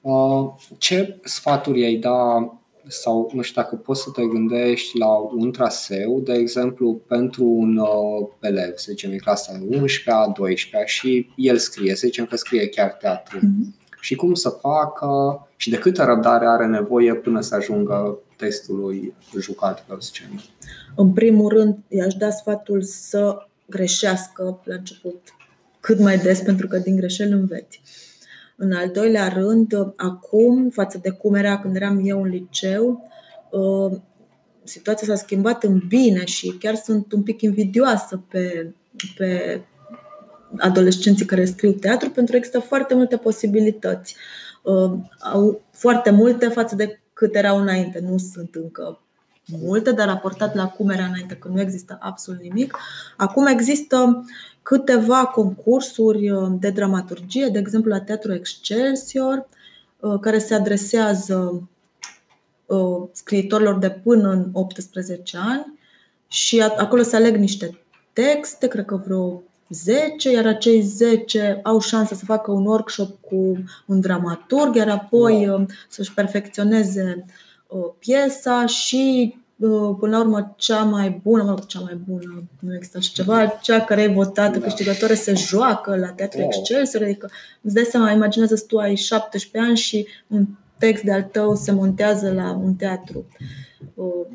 Uh, 0.00 0.48
ce 0.78 1.20
sfaturi 1.24 1.84
ai 1.84 1.96
da 1.96 2.52
sau 2.86 3.30
nu 3.34 3.42
știu 3.42 3.62
dacă 3.62 3.76
poți 3.76 4.02
să 4.02 4.10
te 4.10 4.26
gândești 4.26 4.98
la 4.98 5.16
un 5.16 5.52
traseu, 5.52 6.20
de 6.20 6.32
exemplu, 6.32 6.94
pentru 7.06 7.44
un 7.44 7.76
uh, 7.76 8.28
elev, 8.40 8.76
să 8.76 8.86
zicem, 8.88 9.10
în 9.10 9.18
clasa 9.18 9.52
11-a, 9.70 10.32
12 10.34 10.92
și 10.92 11.30
el 11.36 11.58
scrie, 11.58 11.94
să 11.94 12.06
zicem 12.06 12.26
că 12.26 12.36
scrie 12.36 12.68
chiar 12.68 12.90
teatru. 12.90 13.38
Mm-hmm 13.38 13.81
și 14.02 14.14
cum 14.14 14.34
să 14.34 14.48
facă 14.48 15.08
și 15.56 15.70
de 15.70 15.78
câtă 15.78 16.04
răbdare 16.04 16.46
are 16.46 16.66
nevoie 16.66 17.14
până 17.14 17.40
să 17.40 17.54
ajungă 17.54 18.18
textului 18.36 19.14
jucat 19.40 19.84
pe 19.84 19.94
scenă. 19.98 20.40
În 20.96 21.12
primul 21.12 21.48
rând, 21.48 21.78
i-aș 21.88 22.14
da 22.14 22.30
sfatul 22.30 22.82
să 22.82 23.46
greșească 23.66 24.60
la 24.64 24.74
început 24.74 25.20
cât 25.80 25.98
mai 25.98 26.18
des, 26.18 26.40
pentru 26.40 26.66
că 26.66 26.78
din 26.78 26.96
greșeli 26.96 27.32
înveți. 27.32 27.82
În 28.56 28.72
al 28.72 28.90
doilea 28.90 29.28
rând, 29.28 29.92
acum, 29.96 30.70
față 30.70 30.98
de 31.02 31.10
cum 31.10 31.34
era 31.34 31.58
când 31.58 31.76
eram 31.76 32.00
eu 32.04 32.22
în 32.22 32.28
liceu, 32.28 33.10
uh, 33.50 33.98
situația 34.64 35.06
s-a 35.06 35.14
schimbat 35.14 35.64
în 35.64 35.82
bine 35.88 36.24
și 36.24 36.56
chiar 36.58 36.74
sunt 36.74 37.12
un 37.12 37.22
pic 37.22 37.40
invidioasă 37.40 38.22
pe, 38.30 38.72
pe 39.16 39.60
adolescenții 40.58 41.26
care 41.26 41.44
scriu 41.44 41.72
teatru, 41.72 42.10
pentru 42.10 42.32
că 42.32 42.36
există 42.38 42.58
foarte 42.58 42.94
multe 42.94 43.16
posibilități. 43.16 44.16
Uh, 44.62 44.92
au 45.32 45.60
foarte 45.70 46.10
multe 46.10 46.48
față 46.48 46.74
de 46.74 47.00
cât 47.12 47.34
erau 47.34 47.58
înainte. 47.60 48.00
Nu 48.08 48.18
sunt 48.18 48.54
încă 48.54 49.00
multe, 49.60 49.92
dar 49.92 50.06
raportat 50.06 50.54
la 50.54 50.68
cum 50.68 50.88
era 50.88 51.04
înainte, 51.04 51.34
că 51.34 51.48
nu 51.48 51.60
există 51.60 51.98
absolut 52.00 52.40
nimic. 52.40 52.76
Acum 53.16 53.46
există 53.46 54.24
câteva 54.62 55.26
concursuri 55.26 56.30
uh, 56.30 56.48
de 56.60 56.70
dramaturgie, 56.70 57.48
de 57.52 57.58
exemplu 57.58 57.90
la 57.90 58.00
Teatru 58.00 58.34
Excelsior, 58.34 59.46
uh, 60.00 60.20
care 60.20 60.38
se 60.38 60.54
adresează 60.54 61.66
scriitorilor 63.12 63.78
de 63.78 63.90
până 63.90 64.30
în 64.30 64.48
18 64.52 65.36
ani 65.36 65.78
și 66.28 66.60
acolo 66.60 67.02
se 67.02 67.16
aleg 67.16 67.36
niște 67.36 67.78
texte, 68.12 68.66
cred 68.66 68.84
că 68.84 68.96
vreo 68.96 69.42
10, 69.72 70.30
iar 70.30 70.46
acei 70.46 70.80
10 70.80 71.60
au 71.62 71.80
șansa 71.80 72.14
să 72.14 72.24
facă 72.24 72.50
un 72.50 72.66
workshop 72.66 73.20
cu 73.20 73.64
un 73.86 74.00
dramaturg, 74.00 74.74
iar 74.74 74.88
apoi 74.88 75.48
wow. 75.48 75.60
Uh, 75.60 75.66
să-și 75.88 76.14
perfecționeze 76.14 77.24
uh, 77.66 77.84
piesa 77.98 78.66
și 78.66 79.34
uh, 79.56 79.96
până 79.98 80.16
la 80.16 80.22
urmă 80.22 80.54
cea 80.56 80.82
mai 80.82 81.20
bună, 81.22 81.42
mă 81.42 81.62
cea 81.66 81.80
mai 81.80 82.00
bună, 82.08 82.44
nu 82.58 82.74
există 82.74 82.98
așa 82.98 83.10
ceva, 83.14 83.46
cea 83.46 83.80
care 83.80 84.02
e 84.02 84.06
votată 84.06 84.58
da. 84.58 84.64
câștigătoare 84.64 85.14
se 85.14 85.34
joacă 85.34 85.96
la 85.96 86.08
Teatru 86.08 86.38
wow. 86.38 86.48
Excelsior, 86.52 87.02
adică 87.02 87.30
îți 87.60 87.74
dai 87.74 87.84
seama, 87.84 88.10
imaginează 88.10 88.64
tu 88.66 88.78
ai 88.78 88.94
17 88.94 89.70
ani 89.70 89.76
și 89.76 90.06
un 90.26 90.46
text 90.82 91.02
de-al 91.02 91.22
tău 91.22 91.54
se 91.54 91.72
montează 91.72 92.32
la 92.32 92.50
un 92.62 92.74
teatru 92.74 93.26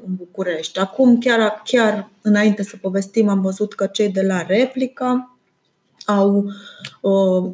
în 0.06 0.16
București. 0.16 0.80
Acum, 0.80 1.18
chiar, 1.18 1.62
chiar 1.64 2.10
înainte 2.22 2.64
să 2.64 2.78
povestim, 2.82 3.28
am 3.28 3.42
văzut 3.42 3.74
că 3.74 3.86
cei 3.86 4.10
de 4.10 4.22
la 4.22 4.42
Replica 4.42 5.38
au, 6.06 6.46
uh, 7.02 7.54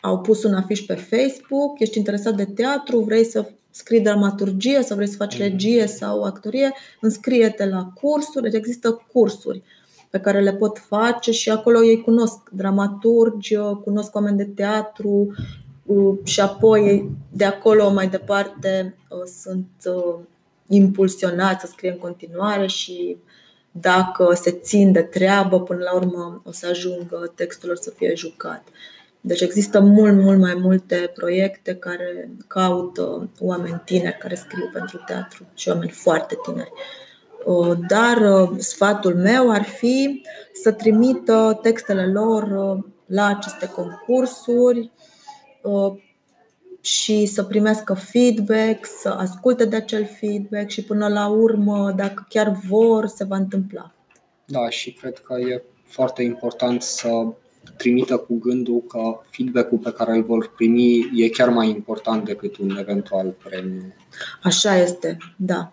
au 0.00 0.20
pus 0.20 0.42
un 0.42 0.54
afiș 0.54 0.80
pe 0.80 0.94
Facebook, 0.94 1.80
ești 1.80 1.98
interesat 1.98 2.34
de 2.34 2.44
teatru, 2.44 3.00
vrei 3.00 3.24
să 3.24 3.50
scrii 3.70 4.00
dramaturgie 4.00 4.82
sau 4.82 4.96
vrei 4.96 5.08
să 5.08 5.16
faci 5.16 5.38
mhm. 5.38 5.42
regie 5.42 5.86
sau 5.86 6.22
actorie, 6.22 6.72
înscrie-te 7.00 7.66
la 7.66 7.92
cursuri, 7.94 8.50
deci 8.50 8.58
există 8.58 9.06
cursuri 9.12 9.62
pe 10.10 10.20
care 10.20 10.40
le 10.40 10.54
pot 10.54 10.78
face 10.78 11.32
și 11.32 11.50
acolo 11.50 11.84
ei 11.84 12.00
cunosc 12.00 12.50
dramaturgi, 12.52 13.56
cunosc 13.84 14.14
oameni 14.14 14.36
de 14.36 14.44
teatru 14.44 15.34
și 16.22 16.40
apoi 16.40 17.10
de 17.32 17.44
acolo 17.44 17.90
mai 17.90 18.08
departe 18.08 18.96
uh, 19.08 19.22
sunt 19.42 19.68
uh, 19.84 20.18
impulsionați 20.66 21.60
să 21.60 21.66
scrie 21.66 21.90
în 21.90 21.98
continuare 21.98 22.66
și 22.66 23.16
dacă 23.70 24.34
se 24.34 24.50
țin 24.50 24.92
de 24.92 25.02
treabă, 25.02 25.60
până 25.62 25.82
la 25.82 25.94
urmă 25.94 26.42
o 26.44 26.52
să 26.52 26.66
ajungă 26.66 27.32
textul 27.34 27.68
lor 27.68 27.76
să 27.76 27.90
fie 27.90 28.14
jucat. 28.14 28.62
Deci 29.20 29.40
există 29.40 29.80
mult, 29.80 30.14
mult 30.22 30.38
mai 30.38 30.54
multe 30.54 31.12
proiecte 31.14 31.74
care 31.74 32.30
caută 32.46 33.30
oameni 33.40 33.82
tineri 33.84 34.18
care 34.18 34.34
scriu 34.34 34.70
pentru 34.72 35.02
teatru 35.06 35.46
și 35.54 35.68
oameni 35.68 35.90
foarte 35.90 36.38
tineri. 36.44 36.72
Dar 37.88 38.48
sfatul 38.58 39.14
meu 39.14 39.50
ar 39.50 39.62
fi 39.62 40.22
să 40.62 40.72
trimită 40.72 41.58
textele 41.62 42.06
lor 42.06 42.48
la 43.06 43.26
aceste 43.26 43.68
concursuri 43.68 44.90
și 46.80 47.26
să 47.26 47.44
primească 47.44 47.94
feedback, 47.94 48.86
să 49.00 49.08
asculte 49.08 49.64
de 49.64 49.76
acel 49.76 50.06
feedback 50.18 50.68
și 50.68 50.84
până 50.84 51.08
la 51.08 51.26
urmă, 51.26 51.92
dacă 51.96 52.26
chiar 52.28 52.60
vor, 52.68 53.06
se 53.06 53.24
va 53.24 53.36
întâmpla. 53.36 53.92
Da, 54.44 54.68
și 54.68 54.92
cred 54.92 55.18
că 55.18 55.34
e 55.38 55.62
foarte 55.84 56.22
important 56.22 56.82
să 56.82 57.26
trimită 57.76 58.16
cu 58.16 58.38
gândul 58.38 58.82
că 58.88 59.20
feedback-ul 59.30 59.78
pe 59.78 59.92
care 59.92 60.12
îl 60.12 60.22
vor 60.22 60.52
primi 60.54 61.10
e 61.16 61.28
chiar 61.28 61.48
mai 61.48 61.68
important 61.68 62.24
decât 62.24 62.56
un 62.56 62.76
eventual 62.76 63.34
premiu. 63.42 63.94
Așa 64.42 64.76
este, 64.76 65.16
da. 65.36 65.72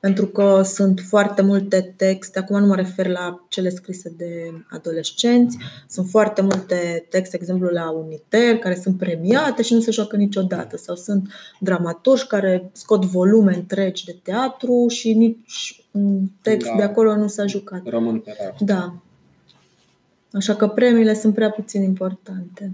Pentru 0.00 0.26
că 0.26 0.62
sunt 0.64 1.00
foarte 1.08 1.42
multe 1.42 1.94
texte, 1.96 2.38
acum 2.38 2.60
nu 2.60 2.66
mă 2.66 2.74
refer 2.74 3.06
la 3.06 3.44
cele 3.48 3.68
scrise 3.68 4.12
de 4.16 4.52
adolescenți, 4.70 5.58
sunt 5.88 6.08
foarte 6.08 6.42
multe 6.42 7.06
texte, 7.10 7.36
exemplu 7.36 7.68
la 7.68 7.90
Uniter, 7.90 8.58
care 8.58 8.74
sunt 8.74 8.98
premiate 8.98 9.62
și 9.62 9.74
nu 9.74 9.80
se 9.80 9.90
joacă 9.90 10.16
niciodată, 10.16 10.76
sau 10.76 10.94
sunt 10.94 11.28
dramaturgi 11.60 12.26
care 12.26 12.70
scot 12.72 13.04
volume 13.04 13.54
întregi 13.54 14.04
de 14.04 14.16
teatru 14.22 14.86
și 14.88 15.12
nici 15.12 15.84
un 15.90 16.20
text 16.42 16.68
da. 16.68 16.76
de 16.76 16.82
acolo 16.82 17.16
nu 17.16 17.28
s-a 17.28 17.46
jucat. 17.46 17.80
Rămân 17.84 18.18
pe 18.18 18.36
rar. 18.40 18.54
Da. 18.60 18.94
Așa 20.32 20.54
că 20.54 20.68
premiile 20.68 21.14
sunt 21.14 21.34
prea 21.34 21.50
puțin 21.50 21.82
importante. 21.82 22.72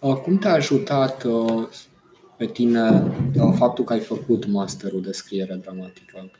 Cum 0.00 0.38
te-a 0.38 0.52
ajutat 0.52 1.24
uh, 1.24 1.68
pe 2.36 2.46
tine 2.46 3.12
uh, 3.36 3.54
faptul 3.56 3.84
că 3.84 3.92
ai 3.92 4.00
făcut 4.00 4.46
masterul 4.46 5.02
de 5.02 5.12
scriere 5.12 5.60
dramatică? 5.62 6.30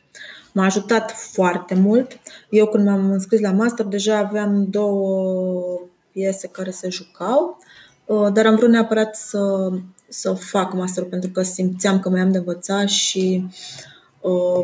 M-a 0.53 0.65
ajutat 0.65 1.11
foarte 1.11 1.75
mult. 1.75 2.19
Eu 2.49 2.67
când 2.67 2.85
m-am 2.85 3.11
înscris 3.11 3.39
la 3.39 3.51
master 3.51 3.85
deja 3.85 4.17
aveam 4.17 4.65
două 4.69 5.79
piese 6.11 6.47
care 6.47 6.69
se 6.69 6.89
jucau, 6.89 7.57
uh, 8.05 8.33
dar 8.33 8.45
am 8.45 8.55
vrut 8.55 8.69
neapărat 8.69 9.15
să, 9.15 9.71
să 10.07 10.33
fac 10.33 10.73
masterul 10.73 11.09
pentru 11.09 11.29
că 11.29 11.41
simțeam 11.41 11.99
că 11.99 12.09
mai 12.09 12.21
am 12.21 12.31
de 12.31 12.37
învățat 12.37 12.87
și 12.87 13.45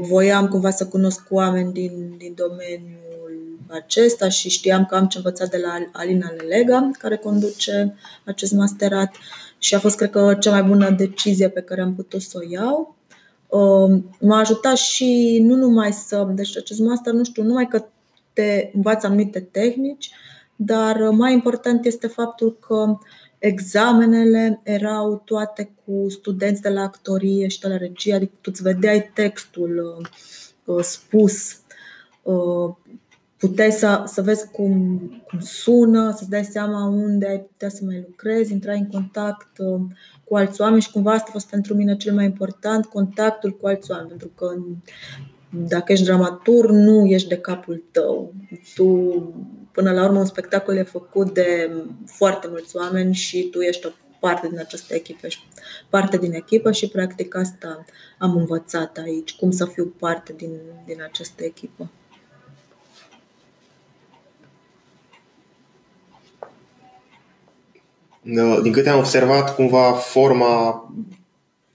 voiam 0.01 0.47
cumva 0.47 0.69
să 0.69 0.87
cunosc 0.87 1.21
oameni 1.29 1.73
din, 1.73 2.15
din 2.17 2.33
domeniu 2.35 2.97
acesta 3.73 4.29
și 4.29 4.49
știam 4.49 4.85
că 4.85 4.95
am 4.95 5.07
ce 5.07 5.17
învățat 5.17 5.49
de 5.49 5.57
la 5.57 5.89
Alina 5.91 6.29
Lelega, 6.37 6.91
care 6.99 7.17
conduce 7.17 7.95
acest 8.25 8.51
masterat 8.51 9.15
și 9.57 9.75
a 9.75 9.79
fost, 9.79 9.95
cred 9.95 10.09
că, 10.09 10.37
cea 10.39 10.51
mai 10.51 10.63
bună 10.63 10.89
decizie 10.89 11.49
pe 11.49 11.61
care 11.61 11.81
am 11.81 11.95
putut 11.95 12.21
să 12.21 12.39
o 12.41 12.51
iau. 12.51 12.95
Um, 13.47 14.15
m-a 14.19 14.37
ajutat 14.37 14.77
și 14.77 15.39
nu 15.41 15.55
numai 15.55 15.93
să. 15.93 16.27
Deci, 16.31 16.57
acest 16.57 16.79
master, 16.79 17.13
nu 17.13 17.23
știu, 17.23 17.43
numai 17.43 17.67
că 17.67 17.85
te 18.33 18.69
învață 18.73 19.07
anumite 19.07 19.39
tehnici, 19.39 20.11
dar 20.55 21.09
mai 21.09 21.33
important 21.33 21.85
este 21.85 22.07
faptul 22.07 22.57
că 22.67 22.97
examenele 23.37 24.59
erau 24.63 25.21
toate 25.25 25.73
cu 25.85 26.05
studenți 26.09 26.61
de 26.61 26.69
la 26.69 26.81
actorie 26.81 27.47
și 27.47 27.59
de 27.59 27.67
la 27.67 27.77
regie, 27.77 28.13
adică 28.13 28.31
tu 28.41 28.49
îți 28.53 28.61
vedeai 28.61 29.11
textul 29.13 30.05
uh, 30.65 30.83
spus 30.83 31.57
uh, 32.21 32.75
puteai 33.47 33.71
să, 33.71 34.03
să 34.05 34.21
vezi 34.21 34.47
cum, 34.51 34.99
cum 35.27 35.39
sună, 35.39 36.11
să-ți 36.11 36.29
dai 36.29 36.43
seama 36.43 36.85
unde 36.85 37.27
ai 37.27 37.39
putea 37.39 37.69
să 37.69 37.81
mai 37.85 38.03
lucrezi, 38.07 38.51
intrai 38.51 38.77
în 38.77 38.87
contact 38.87 39.57
uh, 39.57 39.81
cu 40.23 40.35
alți 40.35 40.61
oameni 40.61 40.81
și 40.81 40.91
cumva 40.91 41.11
asta 41.11 41.25
a 41.27 41.31
fost 41.31 41.49
pentru 41.49 41.75
mine 41.75 41.97
cel 41.97 42.13
mai 42.13 42.25
important, 42.25 42.85
contactul 42.85 43.51
cu 43.51 43.67
alți 43.67 43.91
oameni, 43.91 44.09
pentru 44.09 44.31
că 44.35 44.55
dacă 45.49 45.91
ești 45.91 46.05
dramatur, 46.05 46.71
nu 46.71 47.05
ești 47.05 47.27
de 47.27 47.37
capul 47.37 47.83
tău. 47.91 48.33
Tu, 48.75 48.85
până 49.71 49.91
la 49.91 50.03
urmă, 50.03 50.19
un 50.19 50.25
spectacol 50.25 50.75
e 50.75 50.83
făcut 50.83 51.33
de 51.33 51.71
foarte 52.05 52.47
mulți 52.49 52.75
oameni 52.75 53.13
și 53.13 53.47
tu 53.51 53.59
ești 53.59 53.85
o 53.85 53.89
parte 54.19 54.47
din 54.47 54.59
această 54.59 54.93
echipă, 54.93 55.27
parte 55.89 56.17
din 56.17 56.33
echipă 56.33 56.71
și 56.71 56.87
practic 56.87 57.35
asta 57.35 57.85
am 58.17 58.35
învățat 58.35 58.97
aici, 58.97 59.35
cum 59.35 59.51
să 59.51 59.65
fiu 59.65 59.93
parte 59.99 60.33
din, 60.37 60.51
din 60.85 61.01
această 61.03 61.43
echipă. 61.43 61.89
Din 68.61 68.71
câte 68.71 68.89
am 68.89 68.97
observat, 68.97 69.55
cumva 69.55 69.91
forma 69.91 70.83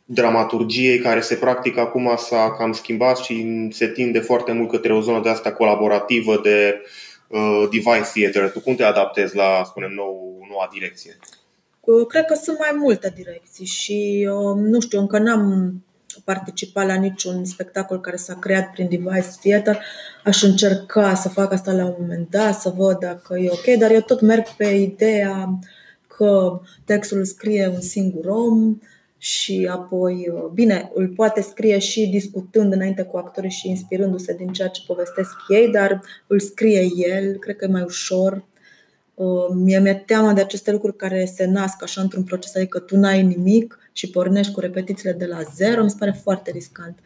dramaturgiei 0.04 0.98
care 0.98 1.20
se 1.20 1.34
practică 1.34 1.80
acum 1.80 2.14
s-a 2.16 2.54
cam 2.58 2.72
schimbat 2.72 3.16
și 3.16 3.68
se 3.70 3.86
tinde 3.86 4.18
foarte 4.18 4.52
mult 4.52 4.70
către 4.70 4.92
o 4.92 5.00
zonă 5.00 5.20
de 5.20 5.28
asta 5.28 5.52
colaborativă 5.52 6.40
de 6.42 6.82
uh, 7.28 7.68
device 7.70 8.10
theater. 8.14 8.50
Tu 8.50 8.60
cum 8.60 8.74
te 8.74 8.84
adaptezi 8.84 9.36
la, 9.36 9.62
spunem, 9.64 9.90
nou, 9.90 10.46
noua 10.48 10.68
direcție? 10.72 11.18
Cred 12.08 12.24
că 12.24 12.34
sunt 12.34 12.58
mai 12.58 12.72
multe 12.76 13.12
direcții 13.16 13.66
și 13.66 14.28
uh, 14.30 14.54
nu 14.56 14.80
știu, 14.80 14.98
încă 14.98 15.18
n-am 15.18 15.74
participat 16.24 16.86
la 16.86 16.94
niciun 16.94 17.44
spectacol 17.44 18.00
care 18.00 18.16
s-a 18.16 18.34
creat 18.34 18.70
prin 18.70 18.88
device 18.88 19.28
theater. 19.42 19.78
Aș 20.24 20.42
încerca 20.42 21.14
să 21.14 21.28
fac 21.28 21.52
asta 21.52 21.72
la 21.72 21.84
un 21.84 21.94
moment 21.98 22.30
dat, 22.30 22.60
să 22.60 22.72
văd 22.76 22.98
dacă 22.98 23.38
e 23.38 23.50
ok, 23.50 23.78
dar 23.78 23.90
eu 23.90 24.00
tot 24.00 24.20
merg 24.20 24.48
pe 24.48 24.64
ideea 24.64 25.48
uh, 25.48 25.68
că 26.18 26.60
textul 26.84 27.24
scrie 27.24 27.70
un 27.74 27.80
singur 27.80 28.24
om 28.26 28.78
și 29.18 29.68
apoi, 29.70 30.30
uh, 30.32 30.50
bine, 30.52 30.90
îl 30.94 31.08
poate 31.08 31.40
scrie 31.40 31.78
și 31.78 32.06
discutând 32.06 32.72
înainte 32.72 33.02
cu 33.02 33.16
actorii 33.16 33.50
și 33.50 33.68
inspirându-se 33.68 34.34
din 34.34 34.48
ceea 34.48 34.68
ce 34.68 34.82
povestesc 34.86 35.30
ei, 35.48 35.70
dar 35.70 36.00
îl 36.26 36.40
scrie 36.40 36.88
el, 36.96 37.36
cred 37.36 37.56
că 37.56 37.64
e 37.64 37.68
mai 37.68 37.82
ușor. 37.82 38.44
Uh, 39.14 39.46
mie 39.54 39.78
mi-e 39.78 40.02
teamă 40.06 40.32
de 40.32 40.40
aceste 40.40 40.72
lucruri 40.72 40.96
care 40.96 41.24
se 41.24 41.44
nasc 41.44 41.82
așa 41.82 42.00
într-un 42.00 42.22
proces, 42.22 42.54
adică 42.54 42.78
tu 42.78 42.96
n-ai 42.96 43.22
nimic 43.22 43.78
și 43.92 44.10
pornești 44.10 44.52
cu 44.52 44.60
repetițiile 44.60 45.12
de 45.12 45.26
la 45.26 45.42
zero, 45.54 45.82
mi 45.82 45.90
se 45.90 45.96
pare 45.98 46.18
foarte 46.22 46.50
riscant. 46.50 46.98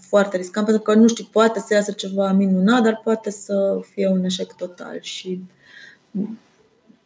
Foarte 0.00 0.36
riscant 0.36 0.66
pentru 0.66 0.82
că 0.82 0.94
nu 0.94 1.08
știu, 1.08 1.24
poate 1.32 1.58
să 1.58 1.74
iasă 1.74 1.92
ceva 1.92 2.32
minunat, 2.32 2.82
dar 2.82 3.00
poate 3.04 3.30
să 3.30 3.80
fie 3.92 4.08
un 4.08 4.24
eșec 4.24 4.52
total 4.52 4.98
și 5.00 5.40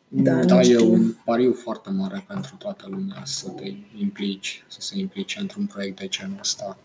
da, 0.08 0.44
da 0.44 0.60
e 0.60 0.76
un 0.78 1.12
pariu 1.24 1.52
foarte 1.52 1.90
mare 1.90 2.24
pentru 2.28 2.56
toată 2.58 2.86
lumea 2.88 3.22
să 3.24 3.48
te 3.48 3.72
implici, 3.98 4.64
să 4.68 4.80
se 4.80 4.98
implice 4.98 5.40
într-un 5.40 5.66
proiect 5.66 5.98
de 5.98 6.08
genul 6.08 6.38
ăsta. 6.40 6.78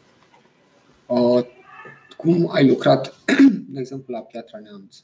Uh, 1.05 1.45
cum 2.17 2.49
ai 2.51 2.67
lucrat, 2.67 3.15
de 3.73 3.79
exemplu, 3.79 4.13
la 4.13 4.19
Piatra 4.19 4.59
Neamț 4.59 4.97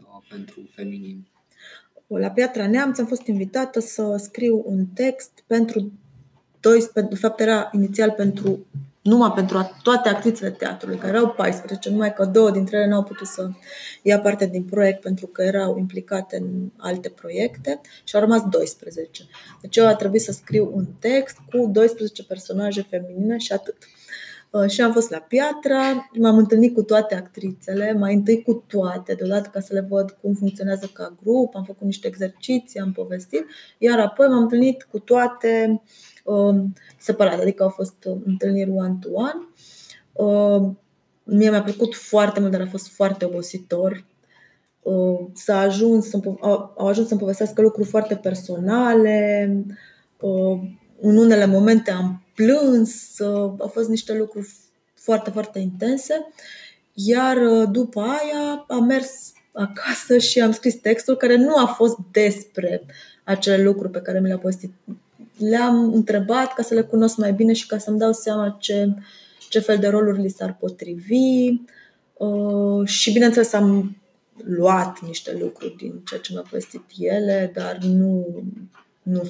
uh, 0.00 0.26
pentru 0.28 0.70
feminin? 0.74 1.26
La 2.06 2.30
Piatra 2.30 2.68
Neamț 2.68 2.98
am 2.98 3.06
fost 3.06 3.26
invitată 3.26 3.80
să 3.80 4.16
scriu 4.22 4.62
un 4.66 4.86
text 4.86 5.44
pentru 5.46 5.92
12, 6.60 7.14
de 7.14 7.20
fapt 7.20 7.40
era 7.40 7.70
inițial 7.72 8.10
pentru 8.10 8.66
numai 9.06 9.32
pentru 9.32 9.70
toate 9.82 10.08
actrițele 10.08 10.50
teatrului, 10.50 10.98
care 10.98 11.12
erau 11.16 11.30
14, 11.30 11.90
numai 11.90 12.12
că 12.12 12.24
două 12.24 12.50
dintre 12.50 12.76
ele 12.76 12.86
n-au 12.86 13.02
putut 13.02 13.26
să 13.26 13.48
ia 14.02 14.20
parte 14.20 14.46
din 14.46 14.62
proiect 14.62 15.00
pentru 15.00 15.26
că 15.26 15.42
erau 15.42 15.78
implicate 15.78 16.36
în 16.36 16.70
alte 16.76 17.08
proiecte 17.08 17.80
și 18.04 18.14
au 18.14 18.20
rămas 18.20 18.42
12. 18.48 19.22
Deci 19.60 19.76
eu 19.76 19.86
a 19.86 19.94
trebuit 19.94 20.22
să 20.22 20.32
scriu 20.32 20.70
un 20.74 20.86
text 20.98 21.36
cu 21.50 21.66
12 21.66 22.24
personaje 22.24 22.86
feminine 22.90 23.38
și 23.38 23.52
atât. 23.52 23.76
Uh, 24.50 24.68
și 24.68 24.80
am 24.80 24.92
fost 24.92 25.10
la 25.10 25.18
Piatra, 25.18 26.10
m-am 26.18 26.36
întâlnit 26.36 26.74
cu 26.74 26.82
toate 26.82 27.14
actrițele, 27.14 27.92
mai 27.92 28.14
întâi 28.14 28.42
cu 28.42 28.64
toate, 28.66 29.14
deodată 29.14 29.50
ca 29.52 29.60
să 29.60 29.74
le 29.74 29.86
văd 29.88 30.10
cum 30.20 30.34
funcționează 30.34 30.90
ca 30.92 31.16
grup, 31.22 31.54
am 31.54 31.64
făcut 31.64 31.86
niște 31.86 32.06
exerciții, 32.06 32.80
am 32.80 32.92
povestit, 32.92 33.46
iar 33.78 33.98
apoi 33.98 34.26
m-am 34.26 34.42
întâlnit 34.42 34.82
cu 34.90 34.98
toate 34.98 35.68
Um, 35.68 35.82
separate, 36.98 37.42
adică 37.42 37.62
au 37.62 37.68
fost 37.68 38.04
um, 38.04 38.22
întâlniri 38.26 38.70
one-to-one. 38.70 39.48
Um, 40.12 40.78
mie 41.24 41.50
mi-a 41.50 41.62
plăcut 41.62 41.94
foarte 41.94 42.40
mult, 42.40 42.52
dar 42.52 42.60
a 42.60 42.66
fost 42.66 42.88
foarte 42.88 43.24
obositor. 43.24 44.04
S-a 45.32 45.58
ajuns, 45.58 46.12
au 46.76 46.86
ajuns 46.86 47.08
să-mi 47.08 47.20
povestească 47.20 47.62
lucruri 47.62 47.88
foarte 47.88 48.16
personale. 48.16 49.48
În 51.00 51.16
unele 51.16 51.46
momente 51.46 51.90
am 51.90 52.22
plâns, 52.34 53.20
au 53.58 53.70
fost 53.72 53.88
niște 53.88 54.16
lucruri 54.16 54.48
foarte, 54.94 55.30
foarte 55.30 55.58
intense. 55.58 56.26
Iar 56.92 57.36
uh, 57.36 57.68
după 57.70 58.00
aia 58.00 58.64
am 58.68 58.84
mers 58.84 59.32
acasă 59.52 60.18
și 60.18 60.40
am 60.40 60.52
scris 60.52 60.74
textul 60.74 61.16
care 61.16 61.36
nu 61.36 61.56
a 61.56 61.66
fost 61.66 61.96
despre 62.10 62.82
acele 63.24 63.62
lucruri 63.62 63.90
pe 63.92 64.00
care 64.00 64.20
mi 64.20 64.26
le-a 64.26 64.38
povestit 64.38 64.72
le-am 65.38 65.92
întrebat 65.92 66.54
ca 66.54 66.62
să 66.62 66.74
le 66.74 66.80
cunosc 66.80 67.16
mai 67.16 67.32
bine 67.32 67.52
și 67.52 67.66
ca 67.66 67.78
să-mi 67.78 67.98
dau 67.98 68.12
seama 68.12 68.56
ce, 68.60 68.94
ce 69.48 69.58
fel 69.58 69.78
de 69.78 69.88
roluri 69.88 70.20
li 70.20 70.28
s-ar 70.28 70.56
potrivi. 70.60 71.60
Uh, 72.12 72.86
și 72.86 73.12
bineînțeles 73.12 73.52
am 73.52 73.96
luat 74.44 75.00
niște 75.00 75.36
lucruri 75.40 75.76
din 75.76 76.00
ceea 76.04 76.20
ce 76.20 76.32
mi-au 76.32 76.44
povestit 76.50 76.82
ele, 76.98 77.50
dar 77.54 77.78
nu, 77.82 78.42
nu 79.02 79.22
100%. 79.22 79.24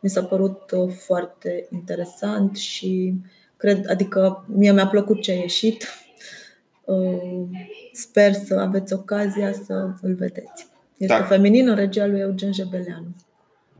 Mi 0.00 0.10
s-a 0.10 0.24
părut 0.24 0.70
uh, 0.70 0.92
foarte 0.92 1.66
interesant 1.70 2.56
și 2.56 3.14
cred, 3.56 3.90
adică 3.90 4.44
mie 4.48 4.72
mi-a 4.72 4.86
plăcut 4.86 5.22
ce 5.22 5.30
a 5.30 5.34
ieșit. 5.34 5.86
Uh, 6.84 7.42
sper 7.92 8.32
să 8.32 8.54
aveți 8.54 8.92
ocazia 8.92 9.52
să 9.52 9.90
îl 10.02 10.14
vedeți. 10.14 10.66
Este 10.96 11.18
da. 11.18 11.24
feminin 11.24 11.68
în 11.68 11.74
regia 11.74 12.06
lui 12.06 12.20
Eugen 12.20 12.52
Jebeleanu. 12.52 13.14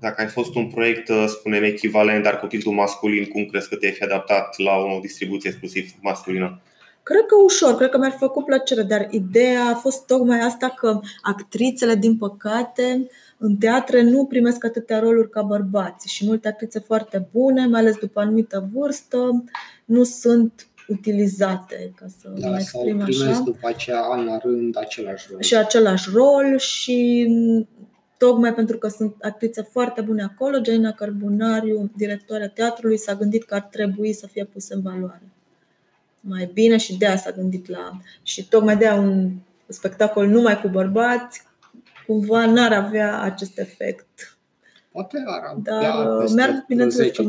Dacă 0.05 0.21
ai 0.21 0.29
fost 0.29 0.55
un 0.55 0.67
proiect, 0.67 1.09
uh, 1.09 1.25
spunem, 1.27 1.63
echivalent, 1.63 2.23
dar 2.23 2.39
cu 2.41 2.47
titlu 2.47 2.73
masculin, 2.73 3.25
cum 3.25 3.45
crezi 3.45 3.69
că 3.69 3.77
te-ai 3.77 3.93
fi 3.93 4.03
adaptat 4.03 4.59
la 4.59 4.73
o 4.77 4.99
distribuție 5.01 5.51
exclusiv 5.51 5.91
masculină? 6.03 6.61
Cred 7.03 7.25
că 7.27 7.35
ușor, 7.45 7.75
cred 7.77 7.91
că 7.91 7.99
mi-ar 7.99 8.17
făcut 8.19 8.45
plăcere, 8.45 8.83
dar 8.83 9.07
ideea 9.11 9.65
a 9.65 9.75
fost 9.75 10.07
tocmai 10.07 10.39
asta 10.41 10.69
că 10.69 11.01
actrițele, 11.23 11.95
din 11.95 12.17
păcate, 12.17 13.09
în 13.39 13.57
teatre 13.57 14.03
nu 14.03 14.25
primesc 14.25 14.65
atâtea 14.65 14.99
roluri 14.99 15.31
ca 15.31 15.43
bărbații 15.43 16.11
și 16.11 16.27
multe 16.27 16.49
actrițe 16.49 16.79
foarte 16.79 17.29
bune, 17.33 17.67
mai 17.67 17.81
ales 17.81 17.97
după 17.97 18.21
anumită 18.21 18.69
vârstă, 18.75 19.45
nu 19.85 20.03
sunt 20.05 20.69
utilizate, 20.89 21.93
ca 21.97 22.07
să 22.21 22.29
Da, 22.29 22.49
mă 22.49 22.59
sau 22.59 22.83
exprim 22.83 22.99
primesc 22.99 23.31
așa. 23.31 23.41
după 23.45 23.69
aceea 23.69 24.01
an 24.01 24.25
la 24.25 24.39
rând 24.39 24.77
același 24.79 25.27
rol. 25.31 25.41
Și 25.41 25.57
același 25.57 26.09
rol 26.13 26.59
și 26.59 27.27
tocmai 28.19 28.55
pentru 28.55 28.79
că 28.79 28.89
sunt 28.89 29.15
actrițe 29.23 29.63
foarte 29.63 30.01
bune 30.01 30.23
acolo, 30.23 30.59
Gina 30.59 30.93
Carbonariu, 30.93 31.91
directoarea 31.97 32.49
teatrului, 32.49 32.99
s-a 32.99 33.15
gândit 33.15 33.45
că 33.45 33.55
ar 33.55 33.61
trebui 33.63 34.13
să 34.13 34.27
fie 34.27 34.45
pus 34.45 34.69
în 34.69 34.81
valoare 34.83 35.23
mai 36.27 36.51
bine 36.53 36.77
și 36.77 36.97
de 36.99 37.07
asta 37.07 37.31
s-a 37.31 37.37
gândit 37.37 37.69
la... 37.69 37.91
Și 38.23 38.49
tocmai 38.49 38.77
de 38.77 38.89
un 38.89 39.31
spectacol 39.69 40.27
numai 40.27 40.61
cu 40.61 40.69
bărbați, 40.69 41.43
cumva 42.07 42.47
n-ar 42.47 42.73
avea 42.73 43.21
acest 43.21 43.59
efect. 43.59 44.37
Poate 44.93 45.23
ar 45.27 45.55
Dar, 45.57 45.77
avea 45.77 45.95
uh, 45.95 46.19
peste 46.21 46.35
merg, 46.41 46.67
bineînțeles 46.67 47.17
că 47.17 47.23
10-15 47.23 47.27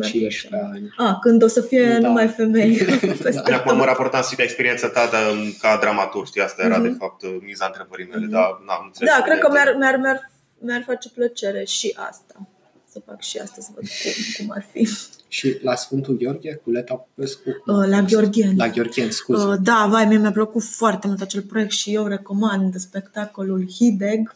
merg 0.51 0.63
ani. 0.73 0.93
A, 0.97 1.19
când 1.21 1.43
o 1.43 1.47
să 1.47 1.61
fie 1.61 1.87
Da. 1.87 2.07
numai 2.07 2.27
femei. 2.27 2.77
peste 3.23 3.41
De 3.45 3.53
acum 3.53 3.71
mă 3.71 3.77
tot. 3.77 3.87
raportam 3.87 4.21
și 4.21 4.37
la 4.37 4.43
experiența 4.43 4.89
ta 4.89 5.07
de, 5.11 5.17
ca 5.61 5.77
dramaturg, 5.81 6.25
știi, 6.25 6.41
asta 6.41 6.63
era 6.65 6.77
Mhm. 6.77 6.83
de 6.87 6.95
fapt 6.99 7.21
miza 7.41 7.65
întrebării 7.65 8.07
mele, 8.07 8.21
Mhm. 8.25 8.31
dar 8.31 8.61
n-am 8.65 8.81
înțeles. 8.85 9.13
Da, 9.15 9.21
cred 9.23 9.37
că 9.39 9.47
evident. 9.49 9.65
mi-ar, 9.77 9.77
mi-ar, 9.77 9.97
mi-ar, 9.99 10.31
mi-ar 10.59 10.83
face 10.85 11.09
plăcere 11.09 11.63
și 11.63 11.93
asta. 12.09 12.47
Să 12.91 13.01
fac 13.05 13.21
și 13.21 13.37
asta, 13.37 13.61
să 13.61 13.69
văd 13.73 13.83
cum, 13.83 14.45
cum 14.45 14.55
ar 14.55 14.65
fi. 14.71 14.89
Și 15.27 15.57
la 15.61 15.75
Sfântul 15.75 16.17
Gheorghe, 16.17 16.53
cu 16.63 16.71
Leta 16.71 16.93
Popescu? 16.95 17.49
cum 17.65 17.73
a 17.75 17.77
Uh, 17.83 17.87
La 17.89 17.97
fost? 18.01 18.13
Gheorgheni. 18.13 18.57
La 18.57 18.67
Gheorghen, 18.69 19.11
scuze. 19.11 19.45
Uh, 19.45 19.55
Da, 19.61 19.87
vai, 19.89 20.05
mie 20.05 20.17
mi-a 20.17 20.31
plăcut 20.31 20.63
foarte 20.63 21.07
mult 21.07 21.21
acel 21.21 21.41
proiect 21.41 21.71
și 21.71 21.93
eu 21.93 22.05
recomand 22.07 22.75
spectacolul 22.75 23.67
Hideg, 23.71 24.35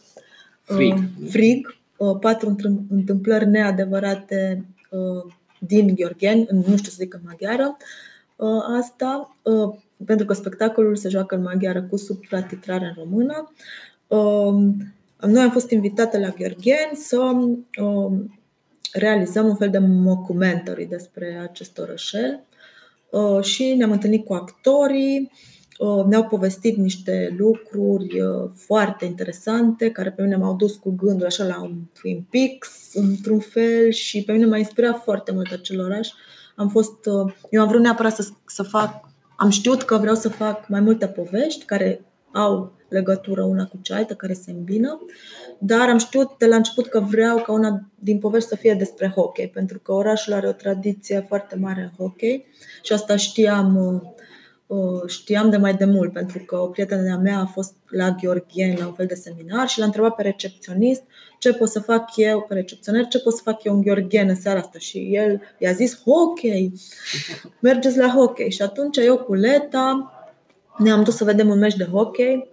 uh, 0.68 0.74
Frig. 0.74 0.98
Frig 1.28 1.76
uh, 1.96 2.16
patru 2.20 2.48
întâm- 2.56 2.86
întâmplări 2.90 3.46
neadevărate 3.46 4.64
uh, 4.90 5.32
din 5.58 5.94
Gheorgheni, 5.94 6.46
în- 6.48 6.56
nu 6.66 6.76
știu 6.76 6.90
să 6.90 6.96
zic 6.98 7.14
în 7.14 7.20
maghiară, 7.24 7.76
uh, 8.36 8.48
asta, 8.78 9.36
uh, 9.42 9.74
pentru 10.06 10.26
că 10.26 10.32
spectacolul 10.32 10.96
se 10.96 11.08
joacă 11.08 11.34
în 11.34 11.42
maghiară 11.42 11.82
cu 11.82 11.96
subtitrare 11.96 12.84
în 12.84 13.02
română. 13.04 13.52
Uh, 14.06 14.68
Noi 15.26 15.42
am 15.42 15.50
fost 15.50 15.70
invitate 15.70 16.18
la 16.18 16.28
Gheorgheni 16.28 16.94
să 16.94 17.18
uh, 17.82 18.12
realizăm 18.92 19.46
un 19.46 19.56
fel 19.56 19.70
de 19.70 19.78
mockumentary 19.78 20.86
despre 20.86 21.38
acest 21.50 21.78
orășel 21.78 22.44
Uh, 23.10 23.42
și 23.42 23.74
ne-am 23.74 23.90
întâlnit 23.90 24.24
cu 24.24 24.32
actorii, 24.32 25.30
uh, 25.78 26.04
ne-au 26.04 26.24
povestit 26.24 26.76
niște 26.76 27.34
lucruri 27.38 28.20
uh, 28.20 28.50
foarte 28.54 29.04
interesante 29.04 29.90
care 29.90 30.10
pe 30.10 30.22
mine 30.22 30.36
m-au 30.36 30.54
dus 30.54 30.74
cu 30.74 30.90
gândul 30.90 31.26
așa 31.26 31.44
la 31.44 31.62
un 31.62 31.74
Twin 32.00 32.26
Peaks 32.30 32.90
într-un 32.94 33.38
fel 33.38 33.90
și 33.90 34.24
pe 34.24 34.32
mine 34.32 34.46
m-a 34.46 34.56
inspirat 34.56 35.02
foarte 35.02 35.32
mult 35.32 35.52
acel 35.52 35.80
oraș. 35.80 36.08
Am 36.56 36.68
fost, 36.68 37.06
uh, 37.06 37.34
eu 37.50 37.62
am 37.62 37.68
vrut 37.68 37.80
neapărat 37.80 38.14
să, 38.14 38.28
să 38.46 38.62
fac, 38.62 39.08
am 39.36 39.50
știut 39.50 39.82
că 39.82 39.96
vreau 39.96 40.14
să 40.14 40.28
fac 40.28 40.68
mai 40.68 40.80
multe 40.80 41.06
povești 41.06 41.64
care 41.64 42.04
au 42.32 42.72
legătură 42.90 43.42
una 43.42 43.66
cu 43.66 43.78
cealaltă, 43.82 44.14
care 44.14 44.32
se 44.32 44.50
îmbină, 44.50 45.00
dar 45.58 45.88
am 45.88 45.98
știut 45.98 46.38
de 46.38 46.46
la 46.46 46.56
început 46.56 46.86
că 46.86 47.00
vreau 47.00 47.38
ca 47.38 47.52
una 47.52 47.82
din 47.94 48.18
povești 48.18 48.48
să 48.48 48.56
fie 48.56 48.74
despre 48.74 49.12
hockey, 49.14 49.48
pentru 49.48 49.78
că 49.78 49.92
orașul 49.92 50.32
are 50.32 50.48
o 50.48 50.52
tradiție 50.52 51.24
foarte 51.28 51.56
mare 51.56 51.80
în 51.80 52.04
hockey 52.04 52.46
și 52.82 52.92
asta 52.92 53.16
știam, 53.16 53.76
uh, 53.76 54.76
uh, 54.78 55.08
știam 55.08 55.50
de 55.50 55.56
mai 55.56 55.74
de 55.74 55.84
mult, 55.84 56.12
pentru 56.12 56.38
că 56.38 56.56
o 56.56 56.66
prietenă 56.66 57.02
de-a 57.02 57.16
mea 57.16 57.38
a 57.38 57.46
fost 57.46 57.74
la 57.88 58.10
Gheorgheni 58.10 58.78
la 58.78 58.86
un 58.86 58.92
fel 58.92 59.06
de 59.06 59.14
seminar 59.14 59.68
și 59.68 59.78
l-a 59.78 59.84
întrebat 59.84 60.14
pe 60.14 60.22
recepționist 60.22 61.02
ce 61.40 61.52
pot 61.52 61.68
să 61.68 61.80
fac 61.80 62.16
eu, 62.16 62.40
pe 62.40 62.54
recepționer, 62.54 63.06
ce 63.06 63.18
pot 63.18 63.34
să 63.34 63.40
fac 63.44 63.64
eu 63.64 63.74
în 63.74 63.80
Gheorgheni 63.80 64.28
în 64.28 64.34
seara 64.34 64.58
asta. 64.58 64.78
Și 64.78 65.08
el 65.12 65.40
i-a 65.58 65.72
zis 65.72 66.02
hockey, 66.02 66.72
mergeți 67.60 67.98
la 67.98 68.08
hockey. 68.08 68.50
Și 68.50 68.62
atunci 68.62 68.96
eu 68.96 69.18
cu 69.18 69.34
Leta 69.34 70.12
ne-am 70.78 71.02
dus 71.02 71.16
să 71.16 71.24
vedem 71.24 71.48
un 71.48 71.58
meci 71.58 71.76
de 71.76 71.84
hockey. 71.84 72.48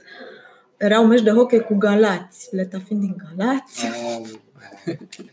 Era 0.78 1.00
un 1.00 1.08
meci 1.08 1.22
de 1.22 1.32
hockey 1.32 1.60
cu 1.60 1.76
Galați, 1.76 2.56
Leta 2.56 2.80
fiind 2.86 3.02
din 3.02 3.16
Galați. 3.36 3.86
Uh, 3.86 4.28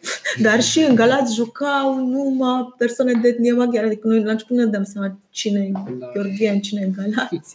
Dar 0.43 0.63
și 0.63 0.81
în 0.81 0.95
Galați 0.95 1.35
jucau 1.35 2.07
numai 2.07 2.75
persoane 2.79 3.13
de 3.13 3.29
etnie 3.29 3.53
maghiară. 3.53 3.87
Adică 3.87 4.07
noi 4.07 4.23
la 4.23 4.31
început 4.31 4.57
ne 4.57 4.65
dăm 4.65 4.85
seama 4.85 5.19
cine 5.31 5.61
e 5.61 5.71
Da. 5.99 6.11
Gheorghen, 6.15 6.61
cine 6.61 6.81
e 6.81 7.03
Galați. 7.03 7.55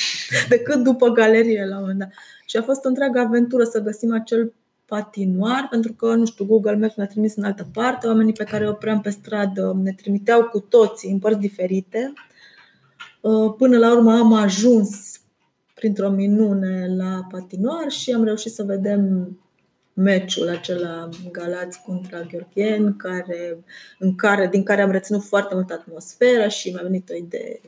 Decât 0.48 0.82
după 0.82 1.08
galerie 1.08 1.64
la 1.64 1.74
un 1.74 1.80
moment 1.80 1.98
dat. 1.98 2.10
Și 2.46 2.56
a 2.56 2.62
fost 2.62 2.84
o 2.84 2.88
întreagă 2.88 3.18
aventură 3.18 3.64
să 3.64 3.80
găsim 3.80 4.12
acel 4.12 4.52
patinoar, 4.86 5.66
pentru 5.70 5.92
că, 5.92 6.14
nu 6.14 6.26
știu, 6.26 6.44
Google 6.44 6.76
Maps 6.76 6.94
ne-a 6.94 7.06
trimis 7.06 7.36
în 7.36 7.44
altă 7.44 7.66
parte, 7.72 8.06
oamenii 8.06 8.32
pe 8.32 8.44
care 8.44 8.64
îi 8.64 8.70
opream 8.70 9.00
pe 9.00 9.10
stradă 9.10 9.80
ne 9.82 9.92
trimiteau 9.92 10.44
cu 10.44 10.60
toții 10.60 11.10
în 11.10 11.18
părți 11.18 11.38
diferite. 11.38 12.12
Uh, 13.20 13.54
Până 13.56 13.78
la 13.78 13.92
urmă 13.92 14.12
am 14.12 14.32
ajuns 14.32 15.20
printr-o 15.74 16.10
minune 16.10 16.94
la 16.96 17.26
patinoar 17.30 17.90
și 17.90 18.12
am 18.12 18.24
reușit 18.24 18.52
să 18.52 18.62
vedem 18.62 19.30
meciul 19.92 20.48
acela 20.48 21.08
Galați 21.32 21.82
contra 21.82 22.20
Gheorgheni, 22.22 22.96
care, 22.96 23.64
în 23.98 24.14
care, 24.14 24.48
din 24.48 24.62
care 24.62 24.82
am 24.82 24.90
reținut 24.90 25.22
foarte 25.22 25.54
mult 25.54 25.70
atmosfera 25.70 26.48
și 26.48 26.70
mi-a 26.70 26.82
venit 26.82 27.10
o 27.10 27.14
idee, 27.14 27.60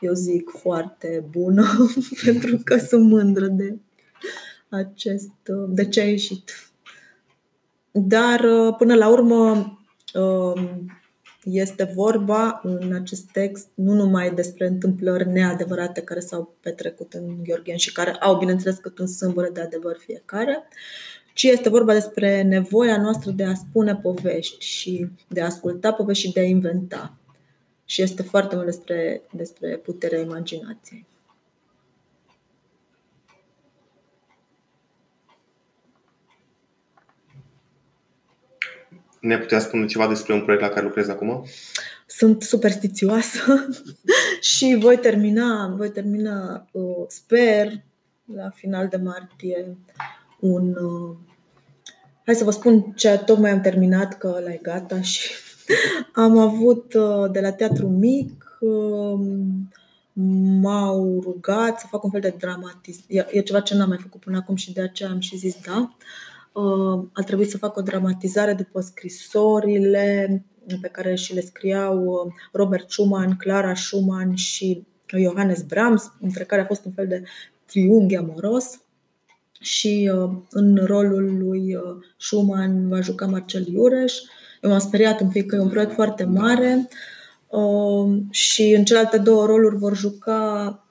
eu 0.00 0.12
zic, 0.12 0.50
foarte 0.50 1.24
bună, 1.30 1.66
pentru 2.24 2.60
că 2.64 2.76
sunt 2.76 3.10
mândră 3.10 3.46
de 3.46 3.78
acest, 4.68 5.30
de 5.68 5.88
ce 5.88 6.00
a 6.00 6.04
ieșit. 6.04 6.72
Dar, 7.90 8.40
până 8.78 8.94
la 8.94 9.08
urmă, 9.08 9.72
este 11.50 11.92
vorba 11.94 12.60
în 12.62 12.92
acest 12.92 13.30
text 13.32 13.68
nu 13.74 13.92
numai 13.92 14.34
despre 14.34 14.66
întâmplări 14.66 15.28
neadevărate 15.28 16.00
care 16.00 16.20
s-au 16.20 16.54
petrecut 16.60 17.12
în 17.12 17.42
Gheorgheni 17.42 17.78
și 17.78 17.92
care 17.92 18.10
au, 18.10 18.38
bineînțeles, 18.38 18.76
cât 18.76 18.98
un 18.98 19.06
sâmbure 19.06 19.50
de 19.50 19.60
adevăr 19.60 19.96
fiecare, 19.96 20.68
ci 21.34 21.42
este 21.42 21.68
vorba 21.68 21.92
despre 21.92 22.42
nevoia 22.42 23.00
noastră 23.00 23.30
de 23.30 23.44
a 23.44 23.54
spune 23.54 23.96
povești 23.96 24.64
și 24.64 25.08
de 25.28 25.40
a 25.40 25.44
asculta 25.44 25.92
povești 25.92 26.26
și 26.26 26.32
de 26.32 26.40
a 26.40 26.44
inventa. 26.44 27.16
Și 27.84 28.02
este 28.02 28.22
foarte 28.22 28.54
mult 28.54 28.66
despre, 28.66 29.22
despre 29.32 29.76
puterea 29.76 30.20
imaginației. 30.20 31.06
Ne 39.20 39.38
putea 39.38 39.58
spune 39.58 39.86
ceva 39.86 40.08
despre 40.08 40.34
un 40.34 40.42
proiect 40.42 40.62
la 40.64 40.70
care 40.70 40.86
lucrezi 40.86 41.10
acum? 41.10 41.44
Sunt 42.06 42.42
superstițioasă 42.42 43.68
și 44.56 44.76
voi 44.80 44.98
termina, 44.98 45.74
voi 45.76 45.90
termina, 45.90 46.66
uh, 46.70 47.04
sper, 47.08 47.72
la 48.34 48.50
final 48.50 48.88
de 48.88 48.96
martie, 48.96 49.76
un. 50.40 50.74
Uh, 50.74 51.16
hai 52.24 52.34
să 52.34 52.44
vă 52.44 52.50
spun 52.50 52.92
ce 52.96 53.22
tocmai 53.26 53.50
am 53.50 53.60
terminat, 53.60 54.18
că 54.18 54.34
ăla 54.36 54.52
e 54.52 54.58
gata 54.62 55.00
și 55.12 55.30
am 56.12 56.38
avut 56.38 56.94
uh, 56.94 57.30
de 57.30 57.40
la 57.40 57.52
teatru 57.52 57.88
mic. 57.88 58.58
M-au 60.60 61.20
rugat 61.22 61.80
să 61.80 61.86
fac 61.90 62.04
un 62.04 62.10
fel 62.10 62.20
de 62.20 62.34
dramatiz. 62.38 63.00
E 63.06 63.40
ceva 63.40 63.60
ce 63.60 63.74
n-am 63.74 63.88
mai 63.88 63.98
făcut 63.98 64.20
până 64.20 64.36
acum 64.36 64.54
și 64.54 64.72
de 64.72 64.80
aceea 64.80 65.10
am 65.10 65.20
și 65.20 65.36
zis 65.36 65.56
da. 65.66 65.96
A 67.12 67.22
trebuit 67.26 67.50
să 67.50 67.58
fac 67.58 67.76
o 67.76 67.80
dramatizare 67.80 68.52
după 68.52 68.80
scrisorile 68.80 70.44
pe 70.80 70.88
care 70.88 71.14
și 71.14 71.34
le 71.34 71.40
scriau 71.40 72.32
Robert 72.52 72.90
Schumann, 72.90 73.36
Clara 73.36 73.74
Schumann 73.74 74.34
și 74.34 74.86
Johannes 75.18 75.62
Brahms, 75.62 76.12
între 76.20 76.44
care 76.44 76.60
a 76.60 76.66
fost 76.66 76.84
un 76.84 76.92
fel 76.92 77.06
de 77.06 77.22
triunghi 77.66 78.16
amoros. 78.16 78.80
Și 79.60 80.10
în 80.50 80.84
rolul 80.84 81.38
lui 81.38 81.78
Schumann 82.18 82.88
va 82.88 83.00
juca 83.00 83.26
Marcel 83.26 83.66
Iureș. 83.66 84.14
Eu 84.62 84.70
m-am 84.70 84.78
speriat 84.78 85.20
un 85.20 85.28
pic 85.28 85.46
că 85.46 85.56
e 85.56 85.60
un 85.60 85.68
proiect 85.68 85.92
foarte 85.92 86.24
mare 86.24 86.88
și 88.30 88.74
în 88.76 88.84
celelalte 88.84 89.18
două 89.18 89.46
roluri 89.46 89.76
vor 89.76 89.96
juca 89.96 90.86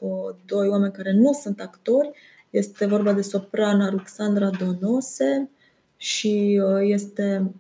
doi 0.45 0.67
oameni 0.67 0.91
care 0.91 1.13
nu 1.13 1.33
sunt 1.33 1.59
actori. 1.59 2.11
Este 2.57 2.85
vorba 2.85 3.13
de 3.13 3.21
soprana 3.21 3.89
Ruxandra 3.89 4.49
Donose 4.49 5.49
și 5.97 6.61
este 6.81 7.51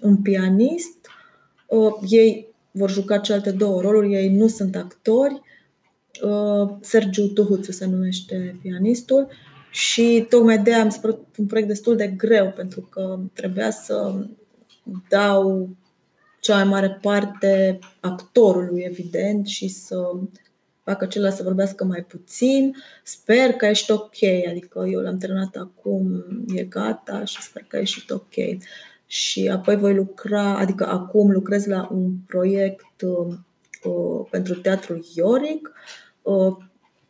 un 0.00 0.16
pianist. 0.22 1.06
Ei 2.08 2.46
vor 2.70 2.90
juca 2.90 3.18
celelalte 3.18 3.50
două 3.50 3.80
roluri, 3.80 4.14
ei 4.14 4.34
nu 4.36 4.46
sunt 4.46 4.76
actori. 4.76 5.40
Sergiu 6.80 7.26
Tuhuțu 7.26 7.72
se 7.72 7.86
numește 7.86 8.58
pianistul 8.62 9.28
și 9.70 10.26
tocmai 10.28 10.58
de 10.58 10.74
am 10.74 10.88
spus 10.88 11.14
un 11.38 11.46
proiect 11.46 11.68
destul 11.68 11.96
de 11.96 12.06
greu 12.06 12.52
pentru 12.56 12.80
că 12.80 13.18
trebuia 13.32 13.70
să 13.70 14.26
dau 15.08 15.68
cea 16.40 16.54
mai 16.54 16.64
mare 16.64 16.98
parte 17.02 17.78
actorului, 18.00 18.80
evident, 18.80 19.46
și 19.46 19.68
să 19.68 19.96
facă 20.82 21.06
celălalt 21.06 21.36
să 21.36 21.42
vorbească 21.42 21.84
mai 21.84 22.04
puțin. 22.08 22.76
Sper 23.02 23.52
că 23.52 23.66
ești 23.66 23.90
ok, 23.90 24.22
adică 24.48 24.84
eu 24.90 25.00
l-am 25.00 25.18
terminat 25.18 25.56
acum, 25.56 26.24
e 26.54 26.62
gata 26.62 27.24
și 27.24 27.42
sper 27.42 27.64
că 27.68 27.76
ești 27.76 28.12
ok. 28.12 28.34
Și 29.06 29.48
apoi 29.48 29.76
voi 29.76 29.94
lucra, 29.94 30.58
adică 30.58 30.86
acum 30.86 31.30
lucrez 31.30 31.66
la 31.66 31.88
un 31.92 32.12
proiect 32.26 33.00
uh, 33.02 34.26
pentru 34.30 34.54
teatrul 34.54 35.04
Ioric, 35.14 35.72
uh, 36.22 36.56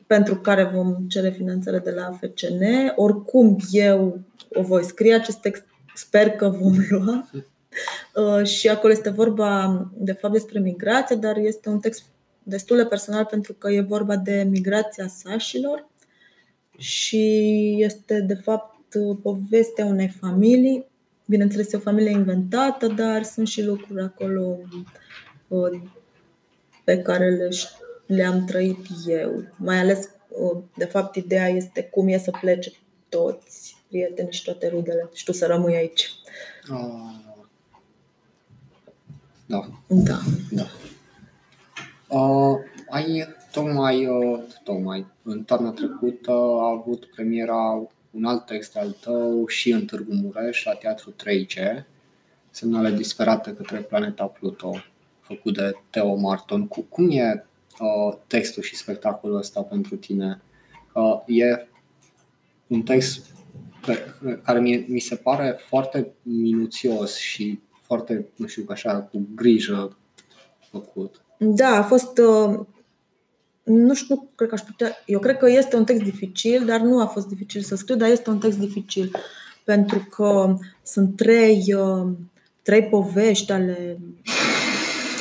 pentru 0.06 0.36
care 0.36 0.64
vom 0.64 0.96
cere 1.08 1.30
finanțare 1.30 1.78
de 1.78 1.90
la 1.90 2.18
FCN. 2.20 2.62
Oricum, 2.96 3.56
eu 3.70 4.20
o 4.54 4.62
voi 4.62 4.84
scrie 4.84 5.14
acest 5.14 5.38
text, 5.38 5.64
sper 5.94 6.30
că 6.30 6.48
vom 6.48 6.74
lua. 6.90 7.30
Uh, 8.14 8.46
și 8.46 8.68
acolo 8.68 8.92
este 8.92 9.10
vorba, 9.10 9.82
de 9.94 10.12
fapt, 10.12 10.32
despre 10.32 10.58
migrație, 10.58 11.16
dar 11.16 11.36
este 11.36 11.68
un 11.68 11.78
text 11.78 12.04
destul 12.42 12.76
de 12.76 12.84
personal 12.84 13.24
pentru 13.24 13.52
că 13.52 13.70
e 13.70 13.80
vorba 13.80 14.16
de 14.16 14.46
migrația 14.50 15.06
sașilor 15.06 15.88
și 16.78 17.74
este, 17.78 18.20
de 18.20 18.34
fapt, 18.34 18.80
povestea 19.22 19.84
unei 19.84 20.08
familii. 20.08 20.86
Bineînțeles, 21.26 21.72
e 21.72 21.76
o 21.76 21.80
familie 21.80 22.10
inventată, 22.10 22.86
dar 22.86 23.22
sunt 23.22 23.48
și 23.48 23.62
lucruri 23.62 24.02
acolo 24.02 24.58
uh, 25.48 25.80
pe 26.84 26.98
care 26.98 27.30
le, 27.30 27.48
le-am 28.06 28.44
trăit 28.44 28.86
eu. 29.06 29.44
Mai 29.56 29.78
ales, 29.78 30.08
uh, 30.28 30.62
de 30.76 30.84
fapt, 30.84 31.16
ideea 31.16 31.48
este 31.48 31.82
cum 31.82 32.08
e 32.08 32.18
să 32.18 32.30
plece 32.40 32.72
toți 33.08 33.76
prietenii 33.88 34.32
și 34.32 34.44
toate 34.44 34.68
rudele 34.68 35.08
și 35.12 35.24
tu 35.24 35.32
să 35.32 35.46
rămâi 35.46 35.74
aici. 35.74 36.10
Oh. 36.70 37.30
Da. 39.46 39.68
Da. 39.88 40.18
da. 40.50 40.66
Uh, 42.12 42.58
ai 42.90 43.26
tocmai, 43.52 44.06
uh, 44.06 44.40
tocmai 44.64 45.06
în 45.22 45.42
toamna 45.44 45.70
trecută 45.70 46.30
a 46.32 46.68
avut 46.68 47.04
premiera 47.04 47.82
un 48.10 48.24
alt 48.24 48.46
text 48.46 48.76
al 48.76 48.90
tău 48.90 49.46
și 49.46 49.70
în 49.70 49.84
Târgu 49.84 50.14
Mureș, 50.14 50.64
la 50.64 50.72
Teatru 50.72 51.10
3C, 51.10 51.84
Semnale 52.50 52.90
disperate 52.90 53.54
către 53.54 53.78
planeta 53.78 54.24
Pluto, 54.24 54.74
făcut 55.20 55.54
de 55.54 55.72
Teo 55.90 56.14
Marton. 56.14 56.66
Cum 56.66 57.10
e 57.10 57.46
uh, 57.80 58.16
textul 58.26 58.62
și 58.62 58.76
spectacolul 58.76 59.36
ăsta 59.36 59.62
pentru 59.62 59.96
tine? 59.96 60.42
Uh, 60.94 61.22
e 61.26 61.68
un 62.66 62.82
text 62.82 63.34
pe, 63.86 64.14
care 64.42 64.60
mi, 64.60 64.84
mi 64.88 65.00
se 65.00 65.16
pare 65.16 65.56
foarte 65.68 66.12
minuțios 66.22 67.16
și 67.16 67.60
foarte, 67.82 68.26
nu 68.36 68.46
știu, 68.46 68.64
așa, 68.68 69.00
cu 69.00 69.28
grijă 69.34 69.96
făcut. 70.70 71.22
Da, 71.38 71.68
a 71.68 71.82
fost. 71.82 72.18
Uh, 72.18 72.60
nu 73.62 73.94
știu, 73.94 74.30
cred 74.34 74.48
că 74.48 74.54
aș 74.54 74.60
putea. 74.60 74.96
Eu 75.06 75.18
cred 75.18 75.36
că 75.36 75.50
este 75.50 75.76
un 75.76 75.84
text 75.84 76.02
dificil, 76.02 76.64
dar 76.64 76.80
nu 76.80 77.00
a 77.00 77.06
fost 77.06 77.26
dificil 77.26 77.62
să 77.62 77.76
scriu, 77.76 77.96
dar 77.96 78.10
este 78.10 78.30
un 78.30 78.38
text 78.38 78.58
dificil. 78.58 79.10
Pentru 79.64 80.06
că 80.10 80.56
sunt 80.82 81.16
trei, 81.16 81.74
uh, 81.76 82.12
trei 82.62 82.82
povești 82.82 83.52
ale. 83.52 83.98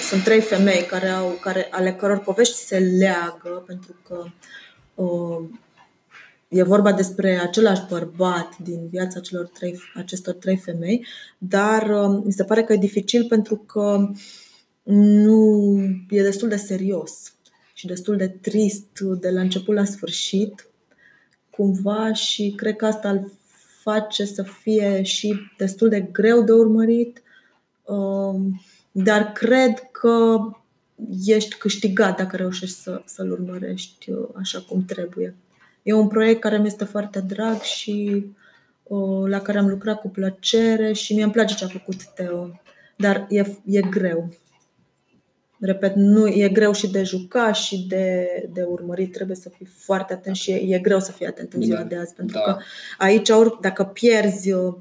Sunt 0.09 0.23
trei 0.23 0.41
femei 0.41 0.85
care 0.85 1.07
au, 1.07 1.37
care, 1.41 1.67
ale 1.71 1.93
căror 1.93 2.19
povești 2.19 2.55
se 2.55 2.77
leagă, 2.77 3.63
pentru 3.65 3.95
că 4.07 4.23
uh, 4.95 5.49
e 6.47 6.63
vorba 6.63 6.91
despre 6.91 7.39
același 7.39 7.81
bărbat 7.89 8.57
din 8.57 8.87
viața 8.89 9.19
celor 9.19 9.47
trei, 9.47 9.79
acestor 9.95 10.33
trei 10.33 10.57
femei, 10.57 11.05
dar 11.37 11.89
uh, 11.89 12.21
mi 12.23 12.31
se 12.31 12.43
pare 12.43 12.63
că 12.63 12.73
e 12.73 12.77
dificil 12.77 13.25
pentru 13.29 13.55
că 13.55 13.97
uh, 13.99 14.17
nu 14.93 15.77
e 16.09 16.21
destul 16.21 16.49
de 16.49 16.55
serios 16.55 17.33
și 17.73 17.87
destul 17.87 18.17
de 18.17 18.27
trist 18.27 18.99
de 19.19 19.29
la 19.29 19.41
început 19.41 19.75
la 19.75 19.83
sfârșit, 19.83 20.69
cumva, 21.49 22.13
și 22.13 22.53
cred 22.57 22.75
că 22.75 22.85
asta 22.85 23.09
îl 23.09 23.31
face 23.81 24.25
să 24.25 24.43
fie 24.43 25.01
și 25.01 25.35
destul 25.57 25.89
de 25.89 26.01
greu 26.01 26.43
de 26.43 26.51
urmărit, 26.51 27.21
um, 27.83 28.61
dar 28.91 29.31
cred 29.31 29.79
că 29.91 30.37
ești 31.25 31.55
câștigat 31.55 32.17
dacă 32.17 32.35
reușești 32.35 32.75
să, 32.75 33.01
să-l 33.05 33.31
urmărești 33.31 34.11
uh, 34.11 34.27
așa 34.35 34.59
cum 34.59 34.85
trebuie. 34.85 35.35
E 35.83 35.93
un 35.93 36.07
proiect 36.07 36.41
care 36.41 36.57
mi 36.57 36.67
este 36.67 36.85
foarte 36.85 37.19
drag 37.19 37.61
și 37.61 38.25
uh, 38.83 39.27
la 39.29 39.41
care 39.41 39.57
am 39.57 39.67
lucrat 39.67 39.99
cu 39.99 40.09
plăcere 40.09 40.93
și 40.93 41.13
mie 41.13 41.23
îmi 41.23 41.31
place 41.31 41.55
ce 41.55 41.63
a 41.63 41.67
făcut 41.67 42.03
Teo, 42.03 42.59
dar 42.97 43.25
e, 43.29 43.45
e 43.65 43.81
greu. 43.81 44.33
Repet, 45.63 45.95
nu 45.95 46.27
e 46.27 46.49
greu 46.49 46.73
și 46.73 46.87
de 46.87 47.03
juca 47.03 47.51
și 47.51 47.85
de, 47.87 48.27
de 48.53 48.63
urmărit, 48.63 49.11
trebuie 49.11 49.35
să 49.35 49.49
fii 49.49 49.65
foarte 49.65 50.13
atent 50.13 50.35
și 50.35 50.51
e, 50.51 50.75
e 50.75 50.79
greu 50.79 50.99
să 50.99 51.11
fii 51.11 51.25
atent 51.25 51.53
în 51.53 51.61
ziua 51.61 51.83
de 51.83 51.95
azi, 51.95 52.13
pentru 52.13 52.37
da. 52.37 52.43
că 52.43 52.57
aici, 52.97 53.29
ori, 53.29 53.57
dacă 53.61 53.83
pierzi 53.83 54.51
uh, 54.51 54.73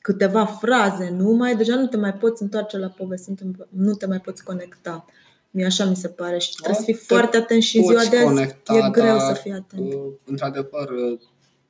câteva 0.00 0.44
fraze 0.44 1.10
numai, 1.10 1.56
deja 1.56 1.74
nu 1.74 1.86
te 1.86 1.96
mai 1.96 2.14
poți 2.14 2.42
întoarce 2.42 2.78
la 2.78 2.88
poveste, 2.88 3.34
nu 3.68 3.94
te 3.94 4.06
mai 4.06 4.20
poți 4.20 4.44
conecta. 4.44 5.04
Mie 5.50 5.64
așa 5.64 5.84
mi 5.84 5.96
se 5.96 6.08
pare 6.08 6.38
și 6.38 6.54
trebuie 6.54 6.76
să 6.76 6.84
fii 6.84 6.94
foarte 6.94 7.36
atent 7.36 7.62
și 7.62 7.76
în 7.76 7.84
ziua 7.84 8.04
de 8.04 8.16
azi 8.16 8.24
conecta, 8.24 8.74
e 8.76 8.90
greu 8.90 9.18
să 9.18 9.32
fii 9.42 9.52
atent. 9.52 9.92
Uh, 9.92 10.12
într-adevăr, 10.24 10.90
uh, 10.90 11.18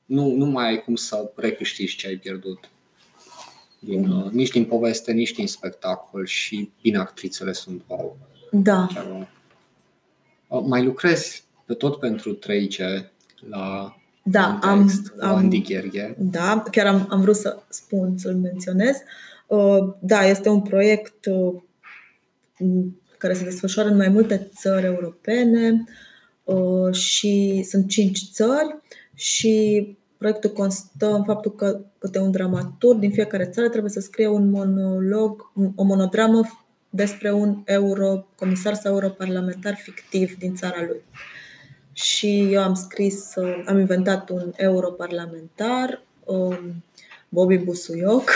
nu, 0.04 0.30
nu 0.30 0.46
mai 0.46 0.66
ai 0.66 0.82
cum 0.84 0.94
să 0.94 1.32
recâștigi 1.34 1.96
ce 1.96 2.06
ai 2.06 2.16
pierdut. 2.16 2.68
Din, 3.78 4.06
mm. 4.08 4.30
Nici 4.32 4.50
din 4.50 4.64
poveste, 4.64 5.12
nici 5.12 5.32
din 5.32 5.46
spectacol 5.46 6.26
și 6.26 6.70
bine 6.82 6.98
actrițele 6.98 7.52
sunt 7.52 7.82
wow. 7.86 8.16
Da. 8.62 8.86
Mai 10.66 10.84
lucrezi 10.84 11.44
pe 11.66 11.74
tot 11.74 11.98
pentru 11.98 12.38
3C 12.38 13.04
la 13.48 13.96
da, 14.26 14.58
am, 14.62 14.90
am, 15.20 15.36
Andy 15.36 15.62
Gherghe. 15.62 16.14
Da, 16.18 16.62
chiar 16.70 16.86
am, 16.86 17.06
am 17.10 17.20
vrut 17.20 17.36
să 17.36 17.58
spun, 17.68 18.14
să-l 18.18 18.34
menționez. 18.34 18.96
Uh, 19.46 19.94
da, 20.00 20.26
este 20.26 20.48
un 20.48 20.60
proiect 20.60 21.26
uh, 21.26 21.54
care 23.18 23.34
se 23.34 23.44
desfășoară 23.44 23.88
în 23.88 23.96
mai 23.96 24.08
multe 24.08 24.50
țări 24.56 24.84
europene 24.84 25.84
uh, 26.44 26.94
și 26.94 27.64
sunt 27.68 27.88
cinci 27.88 28.30
țări 28.32 28.76
și 29.14 29.96
proiectul 30.18 30.50
constă 30.50 31.14
în 31.14 31.24
faptul 31.24 31.54
că 31.54 31.80
câte 31.98 32.18
un 32.18 32.30
dramaturg 32.30 32.98
din 32.98 33.10
fiecare 33.10 33.44
țară 33.44 33.68
trebuie 33.68 33.90
să 33.90 34.00
scrie 34.00 34.28
un 34.28 34.50
monolog, 34.50 35.52
o 35.74 35.82
monodramă 35.82 36.42
despre 36.94 37.32
un 37.32 37.62
euro, 37.64 38.26
comisar 38.36 38.74
sau 38.74 38.92
europarlamentar 38.92 39.74
fictiv 39.74 40.36
din 40.38 40.54
țara 40.54 40.84
lui. 40.86 41.02
Și 41.92 42.52
eu 42.52 42.62
am 42.62 42.74
scris, 42.74 43.34
uh, 43.36 43.62
am 43.66 43.78
inventat 43.78 44.28
un 44.28 44.52
europarlamentar, 44.56 46.02
um, 46.24 46.84
Bobby 47.28 47.56
Busuioc, 47.56 48.30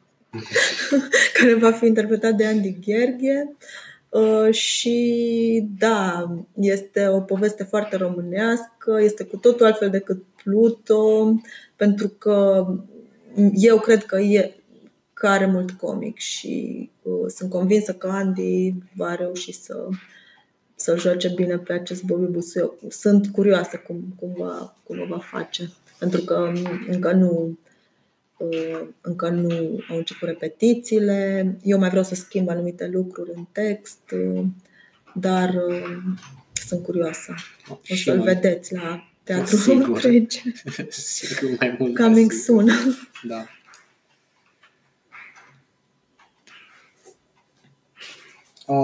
care 1.38 1.54
va 1.54 1.72
fi 1.72 1.86
interpretat 1.86 2.34
de 2.34 2.46
Andy 2.46 2.78
Gherghe. 2.80 3.56
Uh, 4.08 4.52
și 4.52 5.68
da, 5.78 6.30
este 6.60 7.06
o 7.06 7.20
poveste 7.20 7.64
foarte 7.64 7.96
românească, 7.96 9.00
este 9.00 9.24
cu 9.24 9.36
totul 9.36 9.66
altfel 9.66 9.90
decât 9.90 10.22
Pluto, 10.42 11.34
pentru 11.76 12.08
că 12.08 12.66
eu 13.54 13.78
cred 13.80 14.04
că 14.04 14.20
e, 14.20 14.54
că 15.24 15.30
are 15.30 15.46
mult 15.46 15.70
comic 15.70 16.18
și 16.18 16.90
uh, 17.02 17.30
sunt 17.34 17.50
convinsă 17.50 17.94
că 17.94 18.06
Andy 18.06 18.74
va 18.94 19.14
reuși 19.14 19.52
să, 19.52 19.88
să 20.74 20.96
joace 20.98 21.28
bine 21.34 21.58
pe 21.58 21.72
acest 21.72 22.04
Bobby 22.04 22.32
Busuioc. 22.32 22.74
Sunt 22.88 23.26
curioasă 23.26 23.76
cum, 23.86 24.14
cum, 24.16 24.34
va, 24.38 24.76
cum 24.82 25.00
o 25.00 25.06
va 25.06 25.18
face, 25.18 25.70
pentru 25.98 26.20
că 26.20 26.52
încă 26.88 27.12
nu 27.12 27.58
uh, 28.36 28.80
încă 29.00 29.28
nu 29.28 29.80
au 29.88 29.96
început 29.96 30.28
repetițiile. 30.28 31.56
Eu 31.62 31.78
mai 31.78 31.88
vreau 31.88 32.04
să 32.04 32.14
schimb 32.14 32.48
anumite 32.48 32.88
lucruri 32.92 33.30
în 33.34 33.46
text, 33.52 34.00
uh, 34.12 34.44
dar 35.14 35.54
uh, 35.68 35.96
sunt 36.66 36.82
curioasă. 36.82 37.34
O 37.68 37.94
să-l 37.94 38.20
vedeți 38.20 38.74
la 38.74 39.08
teatrul 39.22 39.58
Sigur. 39.58 40.00
Sigur 40.90 41.50
mai 41.58 41.76
mult. 41.78 41.96
Coming 41.96 42.32
soon. 42.32 42.70
Da. 43.22 43.44
Uh, 48.66 48.76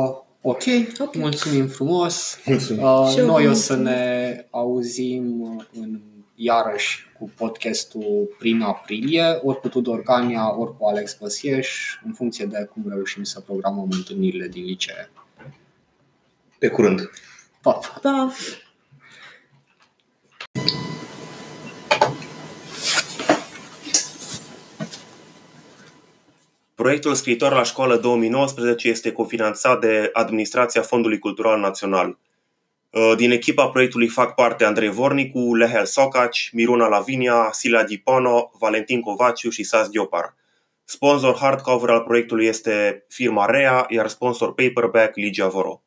ok, 0.42 0.62
okay, 0.98 1.20
mulțumim 1.20 1.66
frumos. 1.66 2.38
Mulțumim. 2.46 2.82
Uh, 2.82 3.16
noi 3.16 3.48
o 3.48 3.52
să 3.52 3.76
ne 3.76 4.44
auzim 4.50 5.66
în 5.72 6.00
iarăși 6.34 7.10
cu 7.18 7.30
podcastul 7.36 8.36
prin 8.38 8.60
aprilie, 8.60 9.40
ori 9.42 9.60
cu 9.60 9.68
Tudor 9.68 10.02
Cania, 10.02 10.58
ori 10.58 10.76
cu 10.76 10.86
Alex 10.86 11.16
Văsieș, 11.18 11.98
în 12.04 12.12
funcție 12.12 12.44
de 12.44 12.68
cum 12.72 12.84
reușim 12.88 13.22
să 13.22 13.40
programăm 13.40 13.88
întâlnirile 13.90 14.48
din 14.48 14.64
licee. 14.64 15.10
Pe 16.58 16.68
curând! 16.68 17.10
Pa! 17.60 17.80
pa. 18.02 18.32
Proiectul 26.80 27.14
Scriitor 27.14 27.52
la 27.52 27.62
școală 27.62 27.96
2019 27.96 28.88
este 28.88 29.12
cofinanțat 29.12 29.80
de 29.80 30.10
Administrația 30.12 30.82
Fondului 30.82 31.18
Cultural 31.18 31.60
Național. 31.60 32.18
Uh, 32.90 33.12
din 33.16 33.30
echipa 33.30 33.68
proiectului 33.68 34.08
fac 34.08 34.34
parte 34.34 34.64
Andrei 34.64 34.88
Vornicu, 34.88 35.54
Lehel 35.54 35.84
Socaci, 35.84 36.50
Miruna 36.52 36.88
Lavinia, 36.88 37.48
Sila 37.52 37.84
Dipono, 37.84 38.50
Valentin 38.58 39.00
Covaciu 39.00 39.50
și 39.50 39.62
Sas 39.62 39.88
Diopar. 39.88 40.34
Sponsor 40.84 41.36
hardcover 41.36 41.90
al 41.90 42.00
proiectului 42.00 42.46
este 42.46 43.04
firma 43.08 43.46
Rea, 43.46 43.86
iar 43.88 44.08
sponsor 44.08 44.54
paperback 44.54 45.16
Ligia 45.16 45.48
Voro. 45.48 45.82